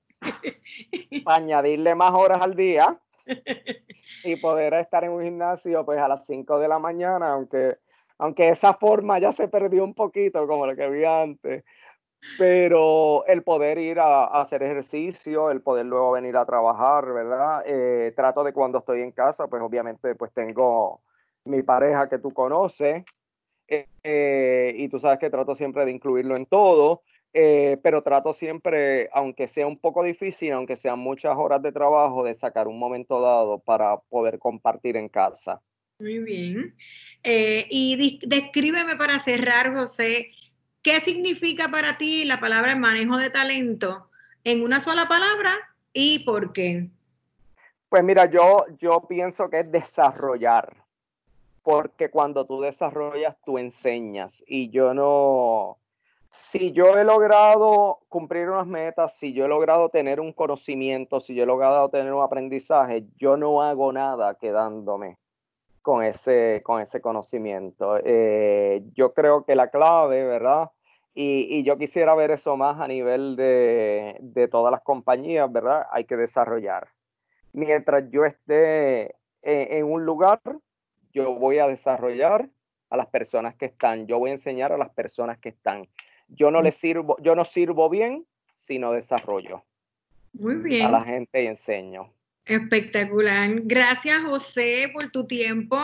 para 1.24 1.36
añadirle 1.42 1.96
más 1.96 2.14
horas 2.14 2.40
al 2.40 2.54
día 2.54 2.96
y 4.22 4.36
poder 4.36 4.74
estar 4.74 5.02
en 5.02 5.10
un 5.10 5.24
gimnasio 5.24 5.84
pues 5.84 5.98
a 5.98 6.06
las 6.06 6.24
5 6.26 6.60
de 6.60 6.68
la 6.68 6.78
mañana, 6.78 7.32
aunque 7.32 7.78
aunque 8.18 8.48
esa 8.48 8.74
forma 8.74 9.18
ya 9.18 9.32
se 9.32 9.48
perdió 9.48 9.84
un 9.84 9.94
poquito 9.94 10.46
como 10.46 10.66
lo 10.66 10.74
que 10.74 10.84
había 10.84 11.22
antes, 11.22 11.64
pero 12.38 13.24
el 13.26 13.42
poder 13.42 13.78
ir 13.78 14.00
a, 14.00 14.26
hacer 14.26 14.62
ejercicio, 14.62 15.50
el 15.50 15.62
poder 15.62 15.86
luego 15.86 16.12
venir 16.12 16.36
a 16.36 16.46
trabajar, 16.46 17.12
¿verdad? 17.12 17.62
Eh, 17.66 18.12
trato 18.16 18.42
de 18.44 18.52
cuando 18.52 18.78
estoy 18.78 19.02
en 19.02 19.12
casa, 19.12 19.48
pues 19.48 19.62
obviamente 19.62 20.14
pues 20.14 20.32
tengo 20.32 21.02
mi 21.44 21.62
pareja 21.62 22.08
que 22.08 22.18
tú 22.18 22.32
conoces, 22.32 23.04
eh, 23.68 23.86
eh, 24.02 24.74
y 24.76 24.88
tú 24.88 24.98
sabes 24.98 25.18
que 25.18 25.30
trato 25.30 25.54
siempre 25.54 25.84
de 25.84 25.92
incluirlo 25.92 26.36
en 26.36 26.46
todo, 26.46 27.02
pero 27.82 28.02
trato 28.02 28.32
siempre, 28.32 29.10
aunque 29.12 29.46
sea 29.46 29.66
un 29.66 29.78
poco 29.78 30.02
difícil, 30.02 30.52
aunque 30.54 30.74
sean 30.74 30.98
muchas 30.98 31.36
horas 31.36 31.60
de 31.60 31.70
trabajo, 31.70 32.24
de 32.24 32.34
sacar 32.34 32.66
un 32.66 32.78
momento 32.78 33.20
dado 33.20 33.58
para 33.58 33.98
poder 34.08 34.38
compartir 34.38 34.96
en 34.96 35.10
casa. 35.10 35.60
Muy 35.98 36.18
bien. 36.18 36.74
Eh, 37.22 37.66
y 37.70 38.20
descríbeme 38.26 38.96
para 38.96 39.18
cerrar, 39.18 39.74
José, 39.74 40.30
¿Qué 40.86 41.00
significa 41.00 41.68
para 41.68 41.98
ti 41.98 42.24
la 42.24 42.38
palabra 42.38 42.76
manejo 42.76 43.16
de 43.16 43.28
talento 43.28 44.08
en 44.44 44.62
una 44.62 44.78
sola 44.78 45.08
palabra 45.08 45.50
y 45.92 46.20
por 46.20 46.52
qué? 46.52 46.90
Pues 47.88 48.04
mira, 48.04 48.26
yo, 48.26 48.64
yo 48.78 49.00
pienso 49.08 49.50
que 49.50 49.58
es 49.58 49.72
desarrollar, 49.72 50.76
porque 51.64 52.08
cuando 52.08 52.46
tú 52.46 52.60
desarrollas, 52.60 53.34
tú 53.44 53.58
enseñas. 53.58 54.44
Y 54.46 54.70
yo 54.70 54.94
no, 54.94 55.78
si 56.30 56.70
yo 56.70 56.96
he 56.96 57.02
logrado 57.02 57.98
cumplir 58.08 58.48
unas 58.48 58.68
metas, 58.68 59.18
si 59.18 59.32
yo 59.32 59.46
he 59.46 59.48
logrado 59.48 59.88
tener 59.88 60.20
un 60.20 60.32
conocimiento, 60.32 61.20
si 61.20 61.34
yo 61.34 61.42
he 61.42 61.46
logrado 61.46 61.88
tener 61.88 62.12
un 62.12 62.22
aprendizaje, 62.22 63.06
yo 63.16 63.36
no 63.36 63.60
hago 63.60 63.92
nada 63.92 64.36
quedándome 64.36 65.18
con 65.86 66.02
ese, 66.02 66.62
con 66.64 66.82
ese 66.82 67.00
conocimiento. 67.00 67.96
Eh, 68.02 68.82
yo 68.94 69.14
creo 69.14 69.44
que 69.44 69.54
la 69.54 69.70
clave, 69.70 70.24
¿verdad? 70.24 70.72
Y, 71.14 71.62
yo 71.62 71.78
quisiera 71.78 72.12
ver 72.16 72.32
eso 72.32 72.56
más 72.56 72.80
a 72.80 72.88
nivel 72.88 73.36
de, 73.36 74.48
todas 74.50 74.72
las 74.72 74.82
compañías, 74.82 75.50
¿verdad? 75.52 75.86
Hay 75.92 76.02
que 76.02 76.16
desarrollar. 76.16 76.88
Mientras 77.52 78.10
yo 78.10 78.24
esté 78.24 79.14
en, 79.42 79.84
un 79.84 80.04
lugar, 80.04 80.40
yo 81.12 81.34
voy 81.34 81.60
a 81.60 81.68
desarrollar 81.68 82.48
a 82.90 82.96
las 82.96 83.06
personas 83.06 83.54
que 83.54 83.66
están, 83.66 84.08
yo 84.08 84.18
voy 84.18 84.30
a 84.30 84.32
enseñar 84.32 84.72
a 84.72 84.78
las 84.78 84.90
personas 84.90 85.38
que 85.38 85.50
están. 85.50 85.86
Yo 86.26 86.50
no 86.50 86.62
les 86.62 86.74
sirvo, 86.74 87.16
yo 87.20 87.36
no 87.36 87.44
sirvo 87.44 87.88
bien 87.88 88.26
si 88.56 88.80
no 88.80 88.90
desarrollo. 88.90 89.62
Muy 90.32 90.56
bien. 90.56 90.86
A 90.86 90.90
la 90.90 91.00
gente 91.02 91.44
y 91.44 91.46
enseño. 91.46 92.10
Espectacular. 92.46 93.60
Gracias, 93.64 94.22
José, 94.22 94.90
por 94.94 95.10
tu 95.10 95.26
tiempo 95.26 95.78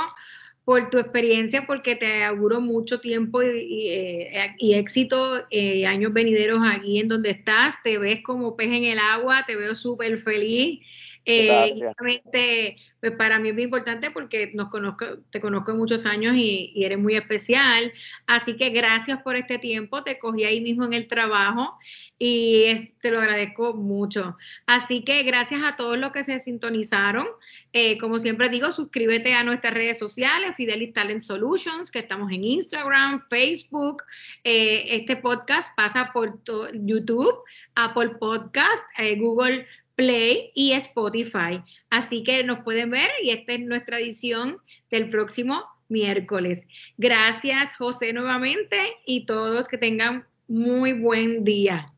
por 0.65 0.91
tu 0.91 0.99
experiencia, 0.99 1.67
porque 1.67 1.97
te 1.97 2.23
auguro 2.23 2.61
mucho 2.61 3.01
tiempo 3.01 3.43
y, 3.43 3.89
eh, 3.89 4.55
éxito 4.61 5.45
eh, 5.51 5.87
años 5.87 6.13
venideros 6.13 6.61
aquí 6.65 7.01
en 7.01 7.09
donde 7.09 7.31
estás. 7.31 7.75
Te 7.83 7.99
ves 7.99 8.21
como 8.23 8.57
pez 8.57 8.69
en 8.69 8.85
el 8.85 8.99
agua, 8.99 9.45
te 9.47 9.57
veo 9.57 9.75
súper 9.75 10.19
feliz. 10.19 10.81
Eh, 11.25 12.77
pues 13.03 13.15
para 13.17 13.41
mí 13.41 13.49
es 13.49 13.55
muy 13.55 13.65
importante 13.65 14.13
porque 14.13 14.53
nos 14.55 14.69
conozco, 14.69 15.05
te 15.31 15.41
conozco 15.41 15.75
muchos 15.75 16.07
años 16.07 16.37
y, 16.37 16.73
eres 16.77 16.99
muy 16.99 17.17
especial. 17.17 17.93
Así 18.29 18.57
que 18.57 18.71
gracias 18.71 19.21
por 19.23 19.35
este 19.35 19.59
tiempo. 19.59 20.05
Te 20.05 20.21
cogí 20.21 20.45
ahí 20.45 20.61
mismo 20.61 20.85
en 20.85 20.93
el 20.93 21.09
trabajo 21.09 21.77
y 22.17 22.67
te 23.01 23.11
lo 23.11 23.19
agradezco 23.19 23.75
mucho. 23.75 24.37
Así 24.67 25.03
que 25.03 25.25
gracias 25.25 25.65
a 25.65 25.75
todos 25.75 25.99
los 25.99 26.13
que 26.13 26.23
se 26.23 26.39
sintonizaron. 26.39 27.27
Eh, 27.73 27.99
como 27.99 28.21
siempre 28.21 28.49
digo, 28.49 28.71
suscríbete 28.71 29.35
a 29.35 29.43
nuestras 29.43 29.75
redes 29.75 29.99
sociales, 29.99 30.55
Fidelis 30.57 30.93
Talent 30.93 31.21
Solutions, 31.21 31.91
que 31.91 31.99
estamos 31.99 32.31
en 32.31 32.45
Instagram, 32.45 33.27
Facebook. 33.29 34.05
Eh, 34.45 34.85
este 34.91 35.17
podcast 35.17 35.75
pasa 35.77 36.11
por 36.13 36.39
YouTube, 36.73 37.35
Apple 37.75 38.11
Podcast, 38.21 38.85
eh, 38.99 39.17
Google 39.17 39.67
Play 39.95 40.51
y 40.55 40.73
Spotify. 40.73 41.63
Así 41.91 42.23
que 42.23 42.45
nos 42.45 42.61
pueden 42.61 42.91
ver 42.91 43.11
y 43.23 43.31
esta 43.31 43.53
es 43.53 43.61
nuestra 43.61 43.99
edición 43.99 44.59
del 44.91 45.09
próximo 45.09 45.65
miércoles. 45.89 46.67
Gracias, 46.99 47.77
José, 47.77 48.13
nuevamente 48.13 48.77
y 49.07 49.27
todos 49.27 49.69
que 49.69 49.79
tengan 49.79 50.27
muy 50.49 50.93
buen 50.93 51.45
día. 51.45 51.93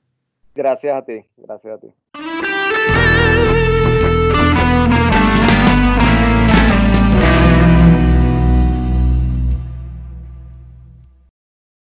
Gracias 0.55 0.97
a 0.97 1.05
ti, 1.05 1.25
gracias 1.37 1.75
a 1.75 1.81
ti. 1.81 1.89